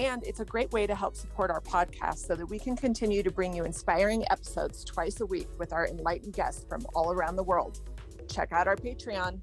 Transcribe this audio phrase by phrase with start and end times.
[0.00, 3.22] And it's a great way to help support our podcast so that we can continue
[3.22, 7.36] to bring you inspiring episodes twice a week with our enlightened guests from all around
[7.36, 7.82] the world.
[8.26, 9.42] Check out our Patreon.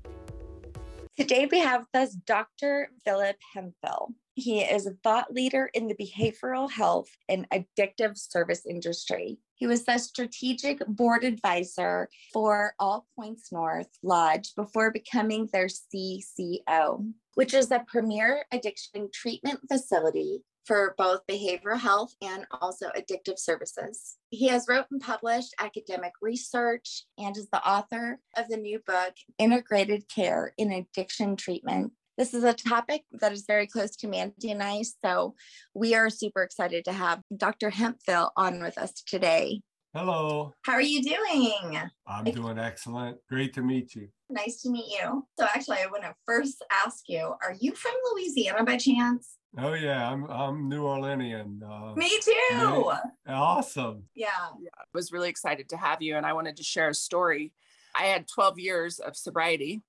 [1.16, 2.90] Today we have with us Dr.
[3.06, 4.16] Philip Hemphill.
[4.34, 9.38] He is a thought leader in the behavioral health and addictive service industry.
[9.54, 17.14] He was the strategic board advisor for All Points North Lodge before becoming their CCO,
[17.38, 24.18] which is a premier addiction treatment facility for both behavioral health and also addictive services.
[24.32, 29.14] He has wrote and published academic research and is the author of the new book,
[29.38, 31.92] Integrated Care in Addiction Treatment.
[32.17, 35.36] This is a topic that is very close to Mandy and I, so
[35.75, 37.69] we are super excited to have Dr.
[37.69, 39.62] Hemphill on with us today.
[39.98, 40.53] Hello.
[40.62, 41.76] How are you doing?
[42.06, 43.17] I'm doing excellent.
[43.28, 44.09] Great to meet you.
[44.30, 45.26] Nice to meet you.
[45.40, 49.38] So, actually, I want to first ask you Are you from Louisiana by chance?
[49.58, 51.64] Oh yeah, I'm I'm New Orleanian.
[51.68, 52.92] Uh, Me too.
[53.28, 54.03] Awesome.
[54.14, 54.28] Yeah.
[54.62, 54.70] yeah.
[54.78, 57.52] I was really excited to have you, and I wanted to share a story.
[57.98, 59.81] I had 12 years of sobriety,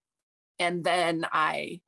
[0.58, 1.82] and then I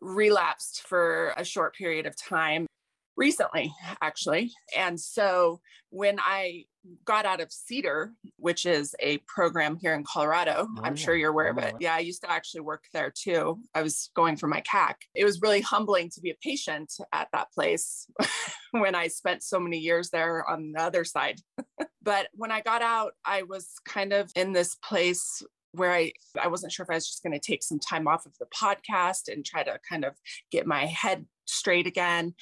[0.00, 2.68] relapsed for a short period of time
[3.16, 3.72] recently,
[4.02, 4.52] actually.
[4.76, 6.64] And so when I
[7.04, 11.02] got out of Cedar, which is a program here in Colorado, oh, I'm yeah.
[11.02, 11.74] sure you're aware of it.
[11.80, 13.58] Yeah, I used to actually work there too.
[13.74, 14.94] I was going for my CAC.
[15.14, 18.06] It was really humbling to be a patient at that place
[18.72, 21.40] when I spent so many years there on the other side.
[22.02, 26.48] but when I got out, I was kind of in this place where I, I
[26.48, 29.28] wasn't sure if I was just going to take some time off of the podcast
[29.28, 30.14] and try to kind of
[30.50, 32.34] get my head straight again.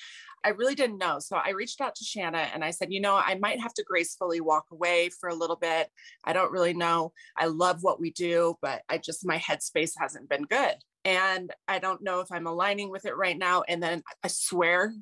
[0.44, 1.19] I really didn't know.
[1.21, 3.84] So I reached out to Shanna and I said, you know, I might have to
[3.84, 5.88] gracefully walk away for a little bit.
[6.25, 7.12] I don't really know.
[7.37, 10.75] I love what we do, but I just, my headspace hasn't been good.
[11.06, 13.62] And I don't know if I'm aligning with it right now.
[13.69, 14.94] And then I swear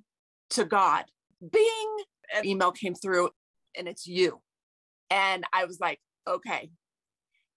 [0.50, 1.04] to God,
[1.40, 1.96] bing,
[2.34, 3.30] an email came through
[3.76, 4.40] and it's you.
[5.10, 6.70] And I was like, okay,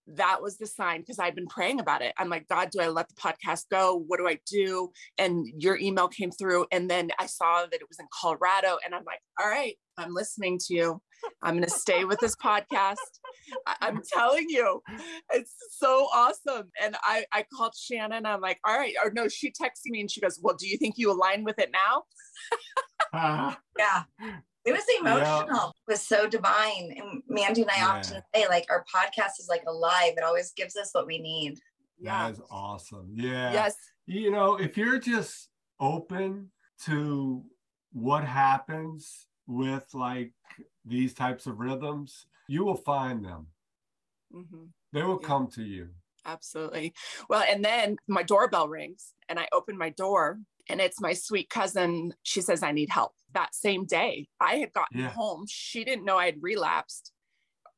[0.08, 2.14] that was the sign because I'd been praying about it.
[2.18, 4.04] I'm like, God, do I let the podcast go?
[4.08, 4.92] What do I do?
[5.18, 6.68] And your email came through.
[6.72, 8.78] And then I saw that it was in Colorado.
[8.86, 11.02] And I'm like, all right, I'm listening to you.
[11.42, 12.96] I'm going to stay with this podcast.
[13.66, 14.82] I- am telling you,
[15.34, 16.70] it's so awesome.
[16.82, 18.26] And I, I called Shannon.
[18.26, 18.94] I'm like, all right.
[19.04, 21.58] Or no, she texted me and she goes, well, do you think you align with
[21.58, 22.04] it now?
[23.14, 24.04] uh, yeah.
[24.66, 25.48] It was emotional.
[25.48, 25.68] Yeah.
[25.68, 26.94] It was so divine.
[26.98, 27.88] And Mandy and I yeah.
[27.88, 30.14] often say, like, our podcast is like alive.
[30.18, 31.60] It always gives us what we need.
[32.00, 32.26] yeah.
[32.28, 33.12] That is awesome.
[33.14, 33.54] Yeah.
[33.54, 33.76] Yes.
[34.08, 35.50] You know, if you're just
[35.80, 36.52] open
[36.86, 37.44] to
[37.94, 40.34] what happens with like
[40.84, 43.48] these types of rhythms, you will find them.
[44.34, 44.66] Mm-hmm.
[44.94, 45.28] They will yeah.
[45.28, 45.90] come to you.
[46.26, 46.94] Absolutely.
[47.30, 51.50] Well, and then my doorbell rings and I open my door and it's my sweet
[51.50, 52.14] cousin.
[52.24, 53.14] She says, I need help.
[53.34, 55.10] That same day, I had gotten yeah.
[55.10, 55.46] home.
[55.48, 57.12] She didn't know I had relapsed.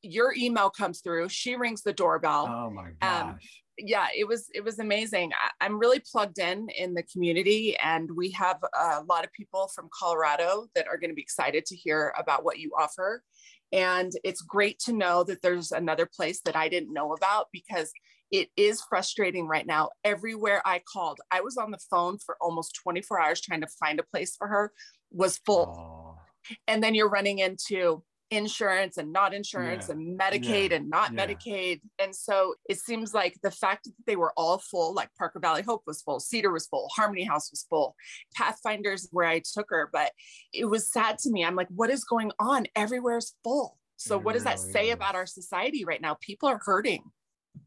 [0.01, 1.29] Your email comes through.
[1.29, 2.47] She rings the doorbell.
[2.47, 3.29] Oh my um, gosh.
[3.29, 3.37] Um,
[3.79, 5.31] yeah, it was it was amazing.
[5.33, 9.69] I, I'm really plugged in in the community, and we have a lot of people
[9.75, 13.23] from Colorado that are going to be excited to hear about what you offer.
[13.71, 17.91] And it's great to know that there's another place that I didn't know about because
[18.31, 19.89] it is frustrating right now.
[20.03, 23.99] Everywhere I called, I was on the phone for almost 24 hours trying to find
[23.99, 24.71] a place for her,
[25.11, 26.17] was full.
[26.19, 26.55] Oh.
[26.67, 29.95] And then you're running into insurance and not insurance yeah.
[29.95, 30.77] and Medicaid yeah.
[30.77, 31.25] and not yeah.
[31.25, 31.81] Medicaid.
[31.99, 35.61] And so it seems like the fact that they were all full, like Parker Valley
[35.61, 37.95] Hope was full, Cedar was full, Harmony House was full,
[38.35, 40.11] Pathfinders where I took her, but
[40.53, 41.45] it was sad to me.
[41.45, 42.65] I'm like, what is going on?
[42.75, 43.77] Everywhere's full.
[43.97, 44.93] So it what does really that say is.
[44.93, 46.17] about our society right now?
[46.21, 47.03] People are hurting.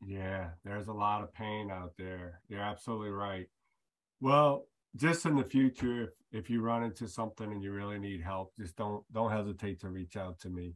[0.04, 2.40] Yeah, there's a lot of pain out there.
[2.48, 3.46] You're absolutely right.
[4.20, 4.66] Well,
[4.96, 8.52] just in the future, if, if you run into something and you really need help,
[8.58, 10.74] just don't don't hesitate to reach out to me.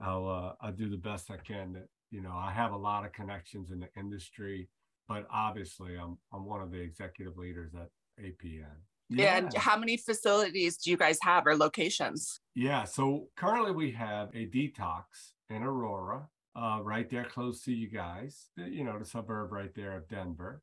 [0.00, 1.74] I'll uh, I'll do the best I can.
[1.74, 1.80] To,
[2.10, 4.68] you know, I have a lot of connections in the industry,
[5.08, 7.88] but obviously, I'm I'm one of the executive leaders at
[8.22, 8.64] APN.
[9.10, 9.38] Yeah.
[9.38, 12.40] And how many facilities do you guys have or locations?
[12.54, 12.84] Yeah.
[12.84, 15.02] So currently we have a detox
[15.48, 19.96] in Aurora, uh, right there close to you guys, you know, the suburb right there
[19.96, 20.62] of Denver.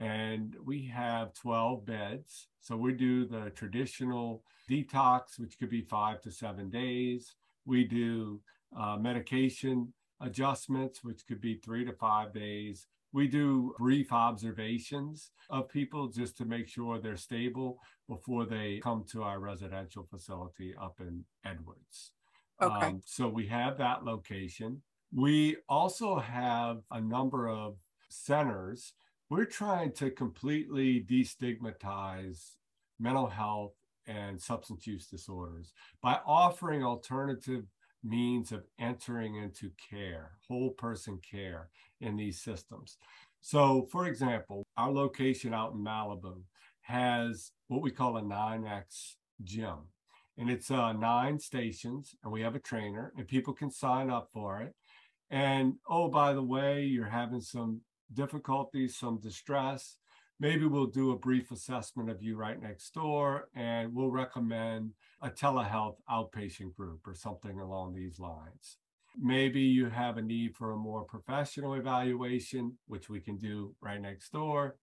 [0.00, 2.48] And we have 12 beds.
[2.60, 7.34] So we do the traditional detox, which could be five to seven days.
[7.66, 8.40] We do
[8.78, 12.86] uh, medication adjustments, which could be three to five days.
[13.12, 19.04] We do brief observations of people just to make sure they're stable before they come
[19.12, 22.12] to our residential facility up in Edwards.
[22.60, 22.86] Okay.
[22.86, 24.82] Um, so we have that location.
[25.14, 27.76] We also have a number of
[28.10, 28.92] centers.
[29.30, 32.56] We're trying to completely destigmatize
[32.98, 33.72] mental health
[34.06, 35.72] and substance use disorders
[36.02, 37.64] by offering alternative
[38.04, 41.68] means of entering into care, whole person care
[42.00, 42.96] in these systems.
[43.40, 46.42] So, for example, our location out in Malibu
[46.82, 49.14] has what we call a 9X
[49.44, 49.76] gym.
[50.36, 54.30] And it's uh, nine stations, and we have a trainer, and people can sign up
[54.32, 54.72] for it.
[55.30, 57.82] And oh, by the way, you're having some
[58.12, 59.96] difficulties, some distress.
[60.40, 65.30] Maybe we'll do a brief assessment of you right next door, and we'll recommend a
[65.30, 68.78] telehealth outpatient group or something along these lines.
[69.20, 74.00] Maybe you have a need for a more professional evaluation, which we can do right
[74.00, 74.76] next door.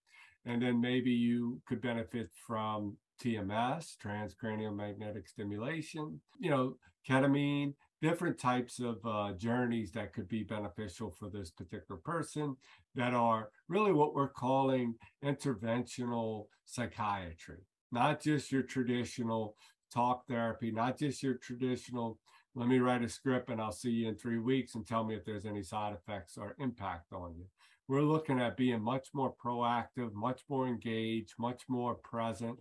[0.46, 6.76] And then maybe you could benefit from TMS, transcranial magnetic stimulation, you know,
[7.10, 12.56] ketamine, different types of uh, journeys that could be beneficial for this particular person
[12.94, 17.60] that are really what we're calling interventional psychiatry,
[17.92, 19.56] not just your traditional
[19.94, 22.20] talk therapy, not just your traditional,
[22.54, 25.16] let me write a script and I'll see you in three weeks and tell me
[25.16, 27.46] if there's any side effects or impact on you.
[27.88, 32.58] We're looking at being much more proactive, much more engaged, much more present.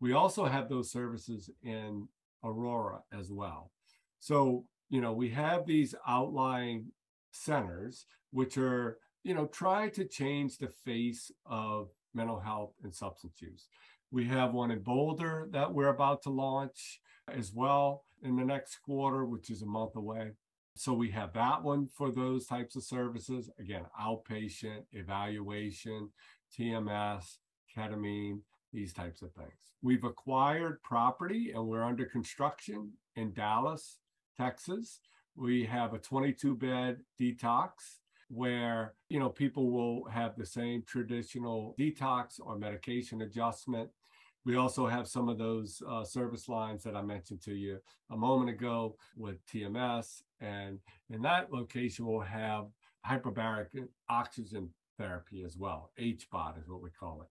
[0.00, 2.08] We also have those services in
[2.42, 3.70] Aurora as well.
[4.24, 6.92] So, you know, we have these outlying
[7.30, 13.42] centers, which are, you know, trying to change the face of mental health and substance
[13.42, 13.68] use.
[14.10, 18.78] We have one in Boulder that we're about to launch as well in the next
[18.78, 20.30] quarter, which is a month away.
[20.74, 23.50] So we have that one for those types of services.
[23.58, 26.08] Again, outpatient, evaluation,
[26.58, 27.36] TMS,
[27.76, 28.38] ketamine,
[28.72, 29.52] these types of things.
[29.82, 33.98] We've acquired property and we're under construction in Dallas,
[34.36, 35.00] Texas.
[35.36, 37.70] We have a 22 bed detox
[38.28, 43.90] where you know people will have the same traditional detox or medication adjustment
[44.44, 47.78] we also have some of those uh, service lines that I mentioned to you
[48.10, 50.22] a moment ago with TMS.
[50.40, 50.78] And
[51.10, 52.66] in that location, we'll have
[53.08, 53.68] hyperbaric
[54.10, 55.90] oxygen therapy as well.
[55.98, 57.28] HBOT is what we call it.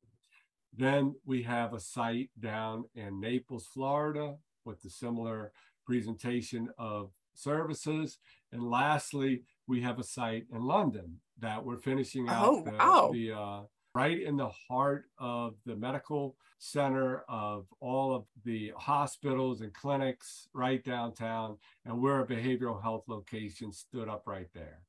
[0.76, 5.52] Then we have a site down in Naples, Florida, with the similar
[5.86, 8.18] presentation of services.
[8.52, 12.46] And lastly, we have a site in London that we're finishing out
[12.80, 13.62] oh, the, the uh,
[13.96, 20.48] right in the heart of the medical center of all of the hospitals and clinics
[20.54, 21.58] right downtown.
[21.86, 24.80] And we're a behavioral health location stood up right there.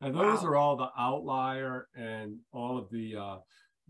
[0.00, 0.48] And those Wow.
[0.48, 3.36] are all the outlier and all of the uh,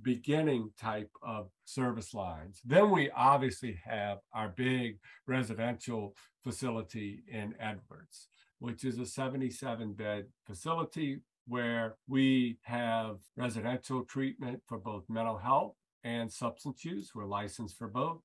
[0.03, 2.61] beginning type of service lines.
[2.65, 10.27] Then we obviously have our big residential facility in Edwards, which is a 77 bed
[10.47, 17.13] facility where we have residential treatment for both mental health and substance use.
[17.15, 18.21] We're licensed for both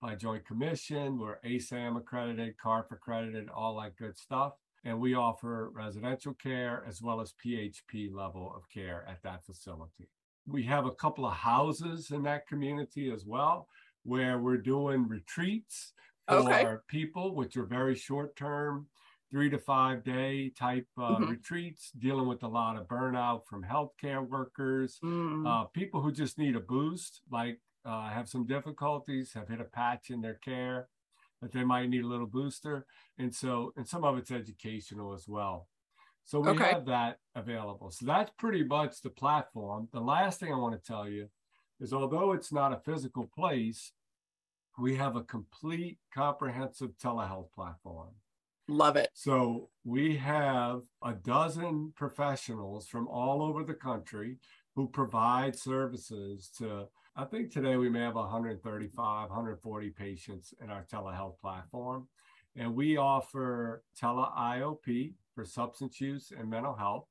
[0.00, 1.18] by Joint Commission.
[1.18, 4.52] We're ASAM accredited, CARF accredited, all that good stuff.
[4.84, 10.08] And we offer residential care as well as PHP level of care at that facility.
[10.46, 13.68] We have a couple of houses in that community as well,
[14.02, 15.92] where we're doing retreats
[16.26, 16.66] for Okay.
[16.88, 18.88] people, which are very short term
[19.30, 21.28] three to five day type uh, Mhm.
[21.30, 25.46] retreats, dealing with a lot of burnout from healthcare workers, Mm.
[25.46, 29.64] uh, people who just need a boost, like uh, have some difficulties, have hit a
[29.64, 30.88] patch in their care,
[31.40, 32.86] that they might need a little booster.
[33.18, 35.68] And so, and some of it's educational as well.
[36.24, 36.70] So we Okay.
[36.70, 37.90] have that available.
[37.90, 39.88] So that's pretty much the platform.
[39.92, 41.28] The last thing I want to tell you
[41.80, 43.92] is although it's not a physical place,
[44.78, 48.10] we have a complete comprehensive telehealth platform.
[48.68, 49.10] Love it.
[49.12, 54.38] So we have a dozen professionals from all over the country
[54.74, 56.86] who provide services to,
[57.16, 62.08] I think today we may have 135, 140 patients in our telehealth platform.
[62.56, 67.08] And we offer tele IOP for substance use and mental health.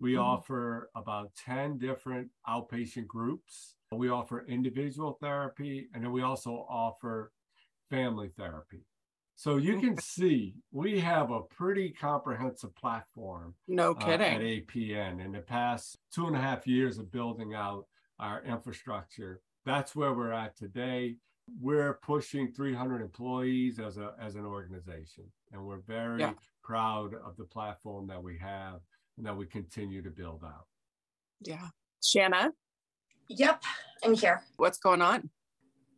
[0.00, 0.22] We Mhm.
[0.22, 3.76] offer about 10 different outpatient groups.
[3.90, 7.32] We offer individual therapy, and then we also offer
[7.90, 8.84] family therapy.
[9.34, 14.40] So you can see we have a pretty comprehensive platform No uh, at.
[14.40, 15.20] APN.
[15.20, 17.86] In the past two and a half years of building out
[18.18, 21.18] our infrastructure, that's where we're at today.
[21.60, 26.34] We're pushing 300 employees as a as an organization, and we're very Yeah.
[26.62, 28.80] proud of the platform that we have
[29.16, 30.66] and that we continue to build out.
[31.40, 31.68] Yeah.
[32.02, 32.52] Shanna?
[33.28, 33.62] Yep,
[34.04, 34.42] I'm here.
[34.56, 35.30] What's going on?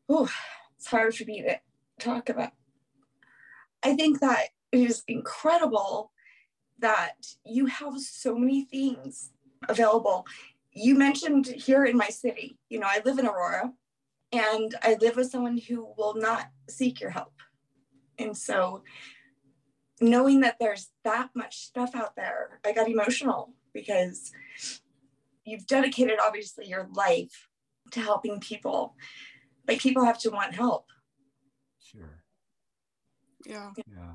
[0.09, 0.28] Oh,
[0.76, 1.61] it's hard for me to
[1.99, 2.52] talk about.
[3.83, 6.12] I think that it is incredible
[6.78, 9.33] that you have so many things
[9.69, 10.26] available.
[10.73, 13.73] You mentioned here in my city, you know, I live in Aurora
[14.32, 17.34] and I live with someone who will not seek your help.
[18.18, 18.82] And so
[20.00, 24.32] knowing that there's that much stuff out there, I got emotional because
[25.44, 27.49] you've dedicated obviously your life
[27.92, 28.94] to helping people,
[29.66, 30.87] but people have to want help.
[31.82, 32.22] Sure.
[33.44, 33.70] Yeah.
[33.76, 34.14] Yeah.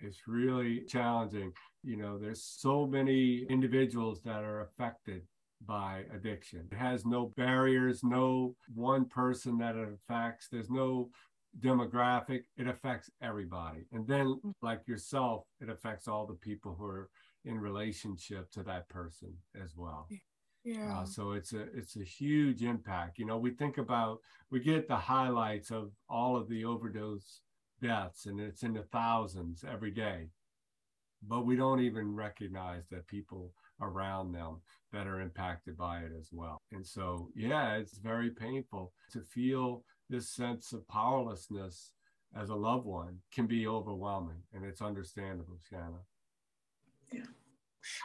[0.00, 1.52] It's really challenging.
[1.82, 5.22] You know, there's so many individuals that are affected
[5.66, 6.68] by addiction.
[6.70, 10.48] It has no barriers, no one person that it affects.
[10.50, 11.10] There's no
[11.60, 12.42] demographic.
[12.56, 13.86] It affects everybody.
[13.92, 14.52] And then, mm.
[14.62, 17.08] like yourself, it affects all the people who are
[17.44, 20.08] in relationship to that person as well.
[20.64, 21.00] Yeah.
[21.00, 23.18] Uh, so it's a it's a huge impact.
[23.18, 27.40] You know, we think about we get the highlights of all of the overdose
[27.82, 30.28] deaths, and it's in the thousands every day,
[31.22, 34.60] but we don't even recognize that people around them
[34.92, 36.58] that are impacted by it as well.
[36.72, 41.92] And so, yeah, it's very painful to feel this sense of powerlessness
[42.36, 46.00] as a loved one can be overwhelming, and it's understandable, Shanna.
[47.12, 47.22] Yeah.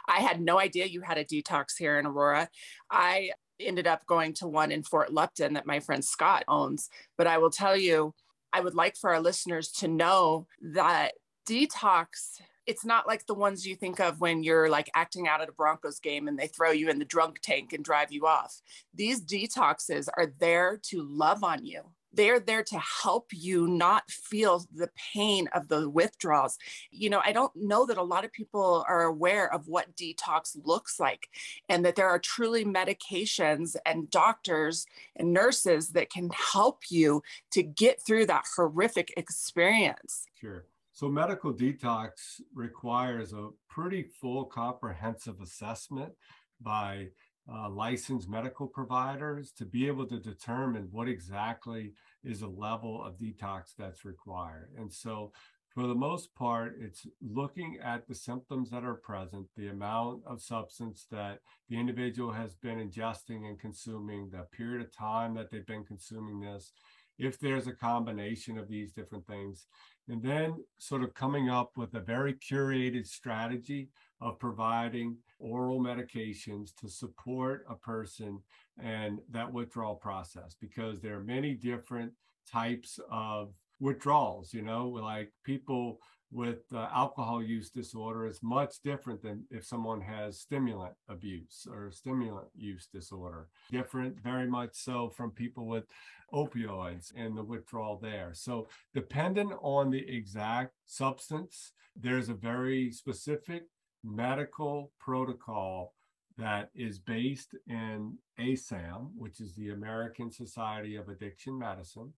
[0.08, 2.48] I had no idea you had a detox here in Aurora.
[2.90, 6.88] I ended up going to one in Fort Lupton that my friend Scott owns.
[7.16, 8.14] But I will tell you,
[8.52, 11.12] I would like for our listeners to know that
[11.48, 15.48] detox it's not like the ones you think of when you're like acting out at
[15.48, 18.62] a Broncos game and they throw you in the drunk tank and drive you off.
[18.94, 24.64] These detoxes are there to love on you they're there to help you not feel
[24.74, 26.58] the pain of the withdrawals.
[26.90, 30.56] You know, I don't know that a lot of people are aware of what detox
[30.64, 31.28] looks like
[31.68, 34.86] and that there are truly medications and doctors
[35.16, 37.22] and nurses that can help you
[37.52, 40.26] to get through that horrific experience.
[40.40, 40.64] Sure.
[41.00, 46.12] So, medical detox requires a pretty full comprehensive assessment
[46.60, 47.06] by
[47.50, 53.16] uh, licensed medical providers to be able to determine what exactly is a level of
[53.16, 54.72] detox that's required.
[54.76, 55.32] And so,
[55.70, 60.42] for the most part, it's looking at the symptoms that are present, the amount of
[60.42, 61.38] substance that
[61.70, 66.40] the individual has been ingesting and consuming, the period of time that they've been consuming
[66.40, 66.72] this,
[67.20, 69.66] if there's a combination of these different things,
[70.10, 73.88] and then sort of coming up with a very curated strategy
[74.20, 78.40] of providing oral medications to support a person
[78.82, 82.12] and that withdrawal process because there are many different
[82.50, 85.98] types of withdrawals you know like people
[86.32, 91.90] with uh, alcohol use disorder is much different than if someone has stimulant abuse or
[91.90, 95.84] stimulant use disorder different very much so from people with
[96.32, 103.64] opioids and the withdrawal there so dependent on the exact substance there's a very specific
[104.04, 105.94] medical protocol
[106.38, 112.12] that is based in ASAM, which is the American Society of Addiction Medicine.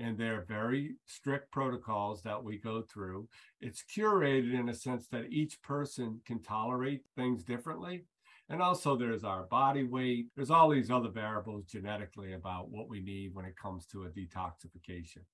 [0.00, 3.28] And they're very strict protocols that we go through.
[3.60, 8.06] It's curated in a sense that each person can tolerate things differently.
[8.48, 10.28] And also, there's our body weight.
[10.34, 14.08] There's all these other variables genetically about what we need when it comes to a
[14.08, 15.24] detoxification.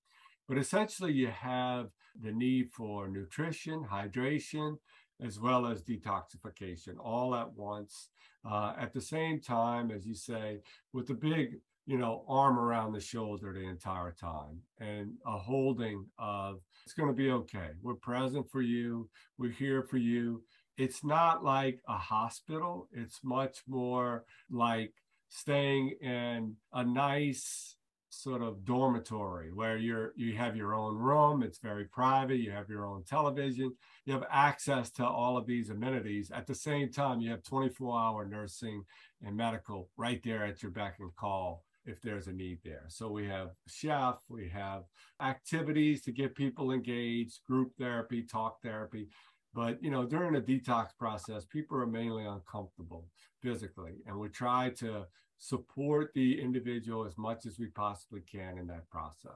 [0.49, 1.87] But essentially, you have
[2.21, 4.77] the need for nutrition, hydration,
[5.21, 8.09] as well as detoxification all at once
[8.49, 10.59] uh, at the same time as you say
[10.93, 16.05] with the big you know arm around the shoulder the entire time and a holding
[16.19, 17.69] of it's going to be okay.
[17.81, 19.09] We're present for you.
[19.37, 20.43] We're here for you.
[20.77, 22.87] It's not like a hospital.
[22.91, 24.93] It's much more like
[25.29, 27.75] staying in a nice
[28.09, 31.41] sort of dormitory where you're you have your own room.
[31.41, 32.37] It's very private.
[32.37, 33.73] You have your own television.
[34.05, 36.31] You have access to all of these amenities.
[36.31, 38.83] At the same time you have 24 hour nursing
[39.23, 43.09] and medical right there at your beck and call if there's a need there so
[43.09, 44.83] we have chef we have
[45.21, 49.07] activities to get people engaged group therapy talk therapy
[49.53, 53.07] but you know during a detox process people are mainly uncomfortable
[53.41, 55.05] physically and we try to
[55.37, 59.31] support the individual as much as we possibly can in that process.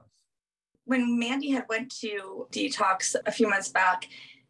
[0.84, 4.08] When Mandy had went to detox a few months back,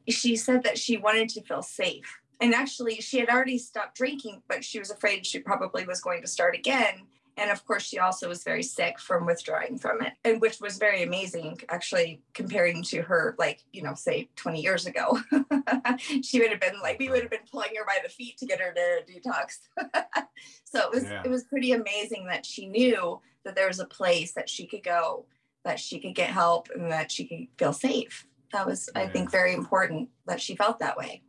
[0.08, 2.20] she said that she wanted to feel safe.
[2.40, 6.22] And actually, she had already stopped drinking, but she was afraid she probably was going
[6.22, 7.06] to start again.
[7.36, 10.76] And of course, she also was very sick from withdrawing from it, and which was
[10.76, 15.18] very amazing, actually, comparing to her, like, you know, say 20 years ago.
[16.22, 18.46] she would have been like, we would have been pulling her by the feet to
[18.46, 19.58] get her to detox.
[20.64, 21.22] so it was yeah.
[21.24, 24.82] it was pretty amazing that she knew that there was a place that she could
[24.82, 25.24] go,
[25.64, 28.26] that she could get help, and that she could feel safe.
[28.52, 29.02] That was, yeah.
[29.02, 31.22] I think, very important that she felt that way.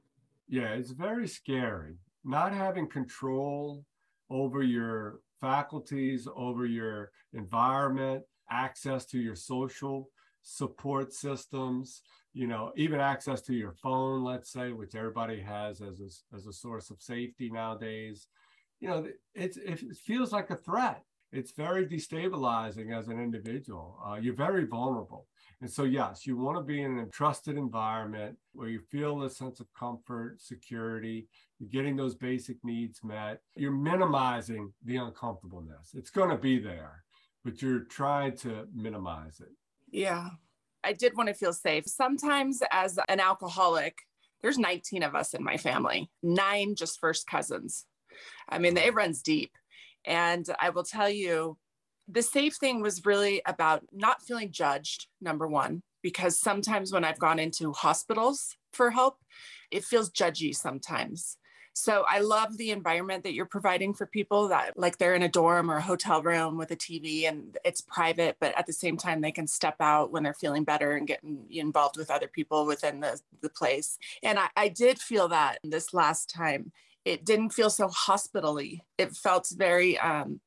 [0.50, 1.96] Yeah, it's very scary.
[2.26, 3.86] Not having control
[4.30, 10.10] over your faculties, over your environment, access to your social
[10.42, 12.02] support systems,
[12.34, 16.48] you know, even access to your phone, let's say, which everybody has as a, as
[16.48, 18.28] a source of safety nowadays.
[18.80, 21.04] You know, it's, it feels like a threat.
[21.34, 24.00] It's very destabilizing as an individual.
[24.06, 25.28] Uh, you're very vulnerable.
[25.64, 29.30] And so, yes, you want to be in a trusted environment where you feel a
[29.30, 35.92] sense of comfort, security, you're getting those basic needs met, you're minimizing the uncomfortableness.
[35.94, 37.06] It's going to be there,
[37.46, 39.54] but you're trying to minimize it.
[39.90, 40.32] Yeah.
[40.84, 41.86] I did want to feel safe.
[41.88, 44.00] Sometimes, as an alcoholic,
[44.42, 47.86] there's 19 of us in my family, nine just first cousins.
[48.50, 49.54] I mean, it runs deep.
[50.04, 51.58] And I will tell you,
[52.08, 57.20] the safe thing was really about not feeling judged, number one, because sometimes when I've
[57.20, 59.18] gone into hospitals for help,
[59.72, 61.38] it feels judgy sometimes.
[61.76, 65.30] So I love the environment that you're providing for people that like they're in a
[65.30, 68.96] dorm or a hotel room with a TV and it's private, but at the same
[68.96, 72.68] time they can step out when they're feeling better and get involved with other people
[72.68, 73.98] within the, the place.
[74.22, 76.72] And I, I did feel that this last time.
[77.06, 78.86] It didn't feel so hospitally.
[78.98, 80.40] It felt very um,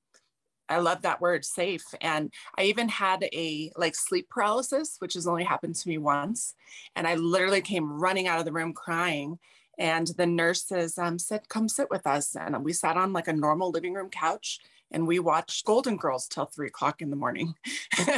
[0.69, 1.85] I love that word safe.
[2.01, 6.55] And I even had a like sleep paralysis, which has only happened to me once.
[6.95, 9.39] And I literally came running out of the room crying.
[9.79, 12.35] And the nurses um, said, Come sit with us.
[12.35, 16.29] And we sat on like a normal living room couch and we watched Golden Girls
[16.29, 17.55] till three o'clock in the morning.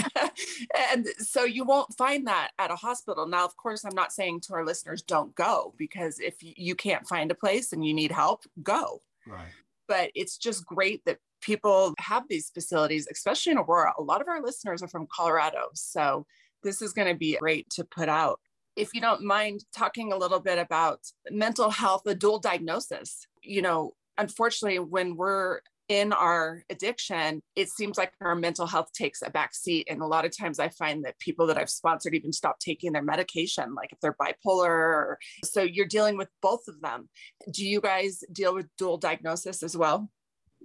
[0.92, 3.26] and so you won't find that at a hospital.
[3.26, 7.08] Now, of course, I'm not saying to our listeners, don't go because if you can't
[7.08, 9.00] find a place and you need help, go.
[9.26, 9.48] Right.
[9.86, 13.92] But it's just great that people have these facilities, especially in Aurora.
[13.98, 15.68] A lot of our listeners are from Colorado.
[15.74, 16.26] So
[16.62, 18.40] this is going to be great to put out.
[18.76, 23.62] If you don't mind talking a little bit about mental health, the dual diagnosis, you
[23.62, 29.30] know, unfortunately, when we're in our addiction, it seems like our mental health takes a
[29.30, 29.88] back seat.
[29.90, 32.92] And a lot of times I find that people that I've sponsored even stop taking
[32.92, 34.68] their medication, like if they're bipolar.
[34.68, 37.08] Or, so you're dealing with both of them.
[37.50, 40.10] Do you guys deal with dual diagnosis as well?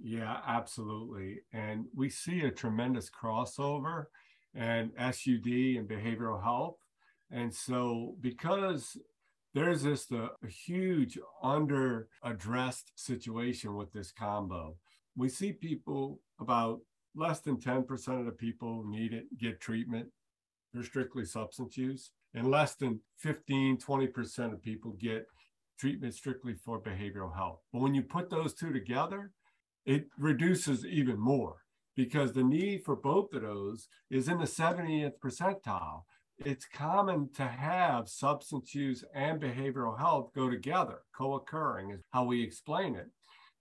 [0.02, 1.40] Yeah, absolutely.
[1.52, 4.06] And we see a tremendous crossover
[4.54, 6.76] and SUD and behavioral health.
[7.30, 8.96] And so, because
[9.54, 14.76] there's just a, a huge under addressed situation with this combo,
[15.16, 16.80] we see people about
[17.14, 20.08] less than 10% of the people need it, get treatment
[20.72, 25.26] for strictly substance use, and less than 15, 20% of people get
[25.78, 27.60] treatment strictly for behavioral health.
[27.72, 29.30] But when you put those two together,
[29.84, 31.56] it reduces even more
[31.96, 36.02] because the need for both of those is in the 70th percentile.
[36.38, 42.24] It's common to have substance use and behavioral health go together, co occurring, is how
[42.24, 43.06] we explain it.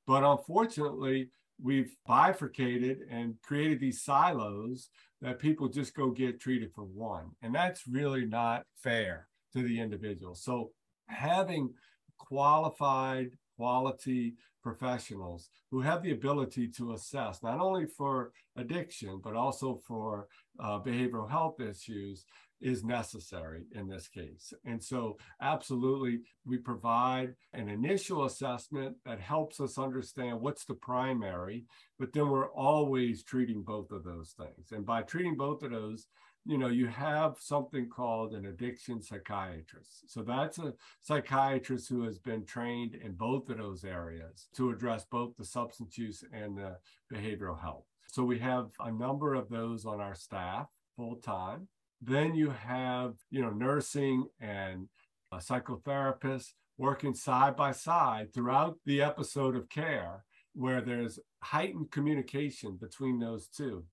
[0.08, 1.30] But unfortunately,
[1.62, 4.90] we've bifurcated and created these silos
[5.22, 7.30] that people just go get treated for one.
[7.42, 10.34] And that's really not fair to the individual.
[10.34, 10.72] So
[11.08, 11.70] having
[12.18, 19.80] qualified, quality professionals who have the ability to assess not only for addiction, but also
[19.86, 20.28] for
[20.60, 22.26] uh, behavioral health issues
[22.62, 24.54] is necessary in this case.
[24.66, 31.66] And so, absolutely, we provide an initial assessment that helps us understand what's the primary,
[32.00, 34.72] but then we're always treating both of those things.
[34.72, 36.08] And by treating both of those,
[36.46, 40.12] you know, you have something called an addiction psychiatrist.
[40.12, 45.06] So that's a psychiatrist who has been trained in both of those areas to address
[45.10, 46.78] both the substance use and the
[47.14, 47.86] behavioral health.
[48.08, 51.68] So we have a number of those on our staff full time.
[52.02, 54.90] Then you have, you know, nursing and
[55.32, 62.76] uh, psychotherapists working side by side throughout the episode of care where there's heightened communication
[62.76, 63.86] between those two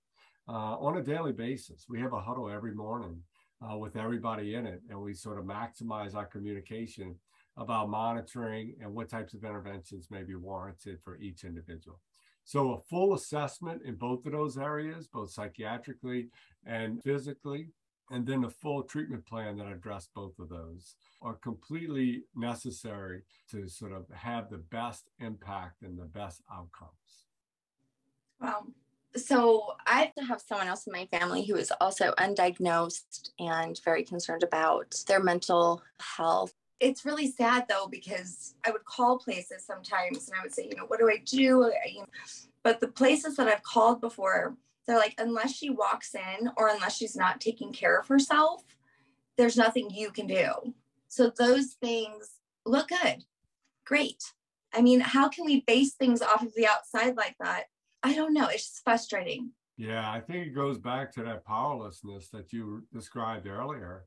[0.49, 1.87] uh, on a daily basis.
[1.89, 3.23] We have a huddle every morning
[3.63, 7.15] uh, with everybody in it, and we sort of maximize our communication
[7.57, 12.01] about monitoring and what types of interventions may be warranted for each individual.
[12.45, 16.29] So, a full assessment in both of those areas, both psychiatrically
[16.65, 17.69] and physically,
[18.11, 23.69] and then a full treatment plan that address both of those are completely necessary to
[23.69, 27.27] sort of have the best impact and the best outcomes.
[28.41, 28.67] Well,
[29.17, 33.81] So I have to have someone else in my family who is also undiagnosed and
[33.85, 36.55] very concerned about their mental health.
[36.79, 40.77] It's really sad though, because I would call places sometimes and I would say, you
[40.77, 41.73] know, what do I do?
[42.63, 46.97] But the places that I've called before, they're like, unless she walks in or unless
[46.97, 48.63] she's not taking care of herself,
[49.37, 50.53] there's nothing you can do.
[51.09, 53.25] So those things look good.
[53.85, 54.23] Great.
[54.73, 57.65] I mean, how can we base things off of the outside like that?
[58.03, 58.49] I don't know.
[58.49, 59.53] It's just frustrating.
[59.77, 64.05] Yeah, I think it goes back to that powerlessness that you described earlier,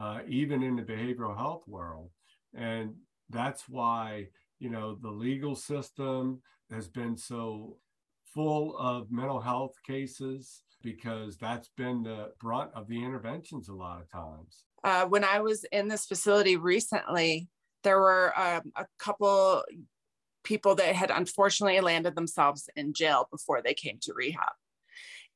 [0.00, 2.10] uh, even in the behavioral health world.
[2.54, 2.94] And
[3.30, 4.28] that's why,
[4.58, 7.76] you know, the legal system has been so
[8.34, 14.00] full of mental health cases because that's been the brunt of the interventions a lot
[14.00, 14.64] of times.
[14.82, 17.48] Uh, when I was in this facility recently,
[17.84, 19.62] there were um, a couple
[20.44, 24.52] people that had unfortunately landed themselves in jail before they came to rehab.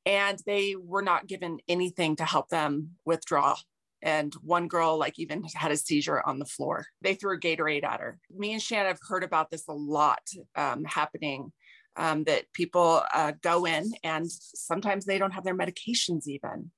[0.05, 3.57] And they were not given anything to help them withdraw.
[4.03, 6.87] And one girl, like, even had a seizure on the floor.
[7.03, 8.19] They threw a Gatorade at her.
[8.31, 10.21] Me and Shannon have heard about this a lot
[10.55, 11.53] um, happening
[11.97, 16.71] um, that people uh, go in and sometimes they don't have their medications even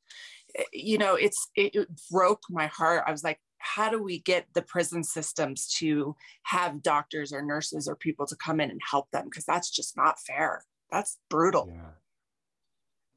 [0.57, 4.21] eh, you know it's it, it, broke my heart i was like how do we
[4.21, 8.81] get the prison systems to have doctors or nurses or people to come in and
[8.90, 9.25] help them?
[9.25, 10.64] Because that's just not fair.
[10.90, 11.71] That's brutal.
[11.71, 11.90] Yeah.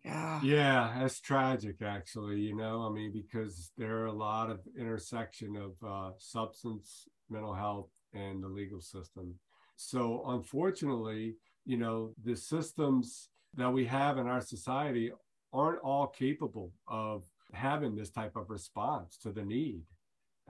[0.03, 0.39] Yeah.
[0.43, 2.87] Yeah that's tragic actually you know?
[2.89, 8.43] I mean because there are a lot of intersection of uh, substance mental health and
[8.43, 9.35] the legal system.
[9.77, 15.11] So unfortunately you know the systems that we have in our society
[15.53, 17.23] aren't all capable of
[17.53, 19.81] having this type of response to the need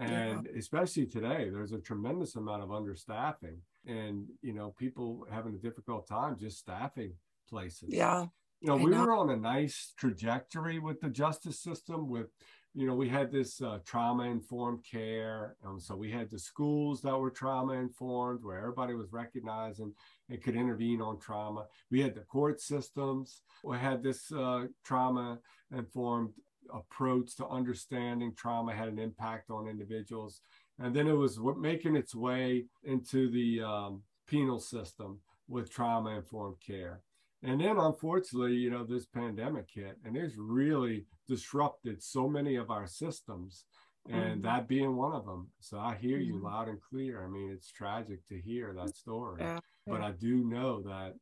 [0.02, 0.60] and yeah.
[0.60, 6.08] especially today there's a tremendous amount of understaffing and you know people having a difficult
[6.08, 7.14] time just staffing
[7.50, 8.26] places yeah
[8.62, 9.06] you know I we know.
[9.06, 12.28] were on a nice trajectory with the justice system with
[12.74, 17.02] you know we had this uh, trauma informed care and so we had the schools
[17.02, 19.94] that were trauma informed where everybody was recognizing
[20.30, 25.38] and could intervene on trauma we had the court systems we had this uh, trauma
[25.76, 26.32] informed
[26.74, 30.42] approach to understanding trauma had an impact on individuals.
[30.80, 36.58] And then it was making its way into the um, penal system with trauma informed
[36.66, 37.02] care.
[37.44, 42.70] And then, unfortunately, you know, this pandemic hit and it's really disrupted so many of
[42.70, 43.66] our systems,
[44.10, 44.42] and mm-hmm.
[44.42, 45.50] that being one of them.
[45.60, 46.46] So I hear you mm-hmm.
[46.46, 47.24] loud and clear.
[47.24, 49.60] I mean, it's tragic to hear that story, yeah.
[49.88, 51.14] but I do know that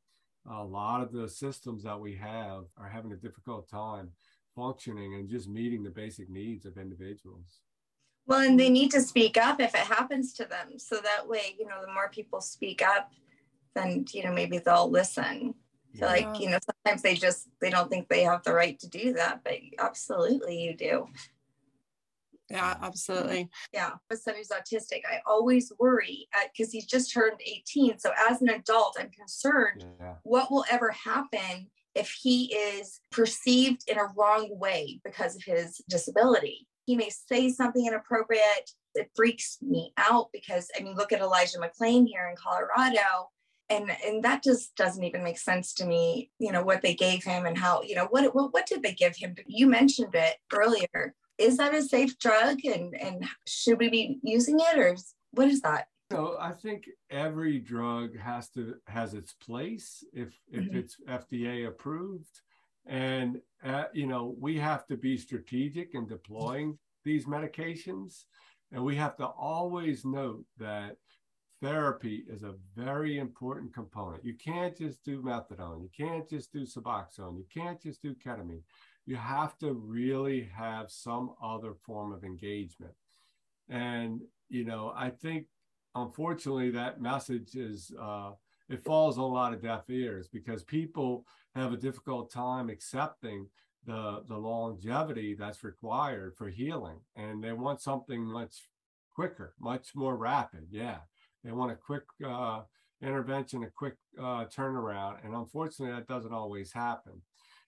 [0.49, 4.11] a lot of the systems that we have are having a difficult time
[4.59, 7.61] functioning and just meeting the basic needs of individuals.
[8.27, 10.77] Well, and they need to speak up if it happens to them.
[10.77, 13.11] So that way, you know, the more people speak up,
[13.73, 15.55] then, you know, maybe they'll listen.
[15.95, 18.87] So like, you know, sometimes they just, they don't think they have the right to
[18.87, 21.07] do that, but absolutely you do.
[22.49, 23.49] Yeah, absolutely.
[23.73, 23.91] Yeah.
[24.09, 27.99] My son who's autistic, I always worry uh, because he's just turned 18.
[27.99, 30.15] So as an adult, I'm concerned yeah.
[30.23, 31.67] what will ever happen
[31.99, 36.67] if he is perceived in a wrong way because of his disability.
[36.85, 38.71] He may say something inappropriate.
[38.95, 43.29] It freaks me out because, I mean, look at Elijah McClain here in Colorado.
[43.69, 47.23] And, and that just doesn't even make sense to me, you know, what they gave
[47.23, 49.35] him and how, you know, what, what, what did they give him?
[49.45, 51.13] You mentioned it earlier.
[51.37, 54.97] Is that a safe drug and, and should we be using it or
[55.31, 55.87] what is that?
[56.11, 60.77] So I think every drug has to has its place if if mm-hmm.
[60.77, 62.41] it's FDA approved,
[62.87, 68.23] and uh, you know we have to be strategic in deploying these medications,
[68.71, 70.95] and we have to always note that
[71.61, 74.25] therapy is a very important component.
[74.25, 78.63] You can't just do methadone, you can't just do Suboxone, you can't just do ketamine.
[79.05, 82.93] You have to really have some other form of engagement.
[83.69, 85.45] And you know, I think
[85.95, 88.31] unfortunately, that message is uh,
[88.69, 91.25] it falls on a lot of deaf ears because people
[91.55, 93.47] have a difficult time accepting
[93.85, 98.69] the the longevity that's required for healing, and they want something much
[99.13, 100.67] quicker, much more rapid.
[100.69, 100.99] Yeah,
[101.43, 102.61] they want a quick uh,
[103.01, 107.21] intervention, a quick uh, turnaround, and unfortunately, that doesn't always happen.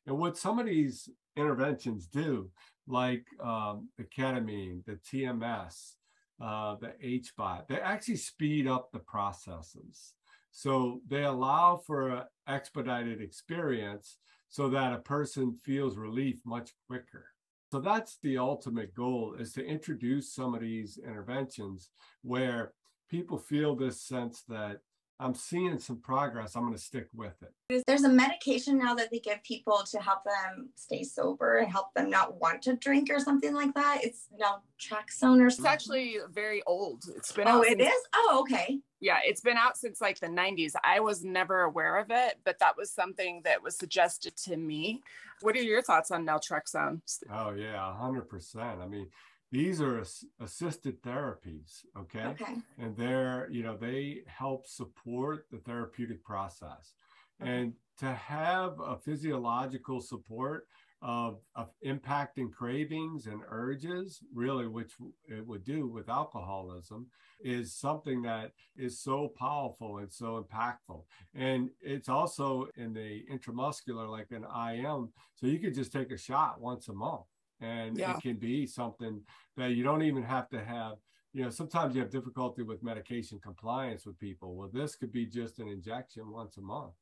[0.05, 2.49] And what some of these interventions do,
[2.87, 5.93] like um, the ketamine, the TMS,
[6.41, 7.67] uh, the HBOT.
[7.67, 10.13] They actually speed up the processes.
[10.51, 14.17] So they allow for an expedited experience
[14.49, 17.27] so that a person feels relief much quicker.
[17.71, 21.89] So that's the ultimate goal is to introduce some of these interventions
[22.21, 22.73] where
[23.09, 24.79] people feel this sense that
[25.21, 26.55] I'm seeing some progress.
[26.55, 27.83] I'm going to stick with it.
[27.85, 31.93] There's a medication now that they give people to help them stay sober and help
[31.93, 33.99] them not want to drink or something like that.
[34.03, 35.49] It's naltrexone or something.
[35.49, 37.03] It's actually very old.
[37.15, 38.01] It's been oh, out it since- is.
[38.15, 38.79] Oh, okay.
[38.99, 40.73] Yeah, it's been out since like the 90s.
[40.83, 45.01] I was never aware of it, but that was something that was suggested to me.
[45.41, 47.01] What are your thoughts on naltrexone?
[47.31, 48.79] Oh yeah, hundred percent.
[48.79, 49.07] I mean,
[49.51, 52.25] these are ass- assisted therapies, okay?
[52.27, 52.55] Okay.
[52.77, 56.93] and they're you know they help support the therapeutic process.
[57.39, 60.67] And to have a physiological support
[61.01, 64.93] of, of impacting cravings and urges really which
[65.27, 67.07] it would do with alcoholism
[67.43, 71.03] is something that is so powerful and so impactful.
[71.33, 76.17] And it's also in the intramuscular like an im so you could just take a
[76.17, 77.25] shot once a month
[77.61, 78.15] and Yeah.
[78.15, 79.21] it can be something
[79.55, 80.93] that you don't even have to have
[81.33, 85.25] you know sometimes you have difficulty with medication compliance with people well this could be
[85.25, 86.93] just an injection once a month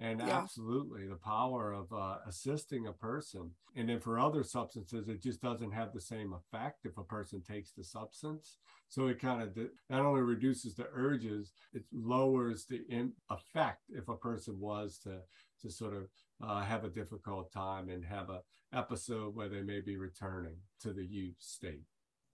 [0.00, 0.38] and Yeah.
[0.38, 5.40] absolutely the power of uh, assisting a person and then for other substances it just
[5.40, 9.56] doesn't have the same effect if a person takes the substance so it kind of
[9.88, 15.20] not only reduces the urges it lowers the in- effect if a person was to
[15.62, 16.08] to sort of
[16.42, 18.40] uh, have a difficult time and have a
[18.72, 21.84] episode where they may be returning to the use state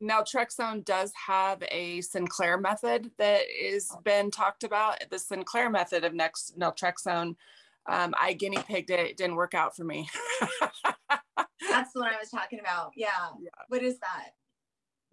[0.03, 5.03] Naltrexone does have a Sinclair method that is been talked about.
[5.11, 7.37] The Sinclair method of next naltrexone,
[7.89, 9.01] um, I guinea pigged it.
[9.01, 10.09] It didn't work out for me.
[11.71, 12.91] That's the one I was talking about.
[12.97, 13.09] Yeah.
[13.41, 13.49] Yeah.
[13.69, 14.31] What is that?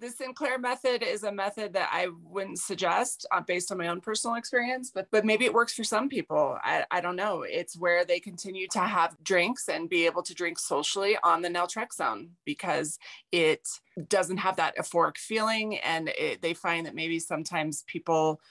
[0.02, 4.02] The Sinclair method is a method that I wouldn't suggest uh, based on my own
[4.02, 6.58] personal experience, but but maybe it works for some people.
[6.64, 7.44] I, I don't know.
[7.44, 11.50] It's where they continue to have drinks and be able to drink socially on the
[11.50, 12.98] naltrexone because
[13.32, 13.68] it
[14.08, 18.42] doesn't have that euphoric feeling, and it, they find that maybe sometimes people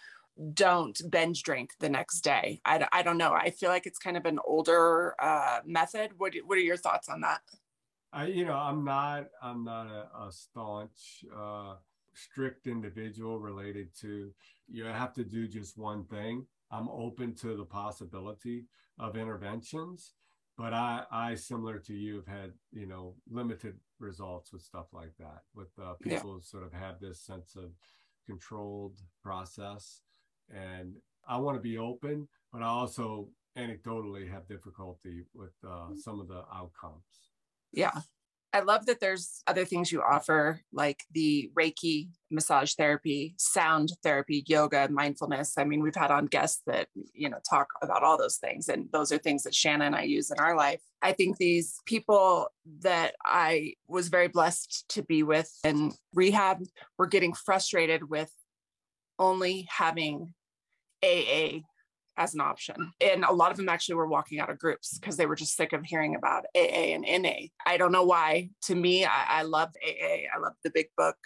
[0.54, 2.60] don't binge drink the next day.
[2.64, 3.32] I, I don't know.
[3.32, 6.12] I feel like it's kind of an older uh, method.
[6.16, 7.40] What what are your thoughts on that?
[8.12, 11.74] I, you know, I'm not, I'm not a, a staunch, uh,
[12.14, 14.32] strict individual related to
[14.68, 16.46] you have to do just one thing.
[16.70, 18.64] I'm open to the possibility
[18.98, 20.12] of interventions,
[20.56, 25.12] but I, I similar to you, have had you know limited results with stuff like
[25.18, 25.42] that.
[25.54, 26.14] With uh, Yeah.
[26.16, 27.70] people sort of have this sense of
[28.26, 30.02] controlled process,
[30.52, 30.94] and
[31.28, 36.28] I want to be open, but I also anecdotally have difficulty with uh, some of
[36.28, 37.29] the outcomes.
[37.72, 38.00] Yeah.
[38.52, 44.44] I love that there's other things you offer, like the Reiki, massage therapy, sound therapy,
[44.48, 45.54] yoga, mindfulness.
[45.56, 48.68] I mean, we've had on guests that, you know, talk about all those things.
[48.68, 50.80] And those are things that Shanna and I use in our life.
[51.00, 52.48] I think these people
[52.80, 56.64] that I was very blessed to be with in rehab
[56.98, 58.32] were getting frustrated with
[59.18, 60.34] only having
[61.04, 61.60] AA
[62.20, 62.92] as an option.
[63.00, 65.56] And a lot of them actually were walking out of groups because they were just
[65.56, 67.48] sick of hearing about AA and NA.
[67.64, 68.50] I don't know why.
[68.64, 71.16] To me, I, I love AA, I love the big book.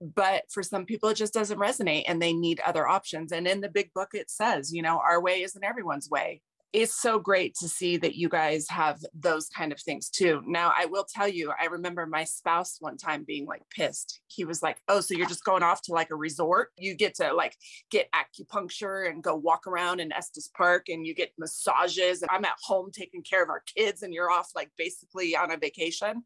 [0.00, 3.32] But for some people, it just doesn't resonate and they need other options.
[3.32, 6.40] And in the big book, it says, you know, our way isn't everyone's way.
[6.72, 10.42] It's so great to see that you guys have those kind of things too.
[10.46, 14.20] Now, I will tell you, I remember my spouse one time being like pissed.
[14.28, 16.70] He was like, Oh, so you're just going off to like a resort?
[16.78, 17.54] You get to like
[17.90, 22.22] get acupuncture and go walk around in Estes Park and you get massages.
[22.22, 25.50] And I'm at home taking care of our kids and you're off like basically on
[25.50, 26.22] a vacation.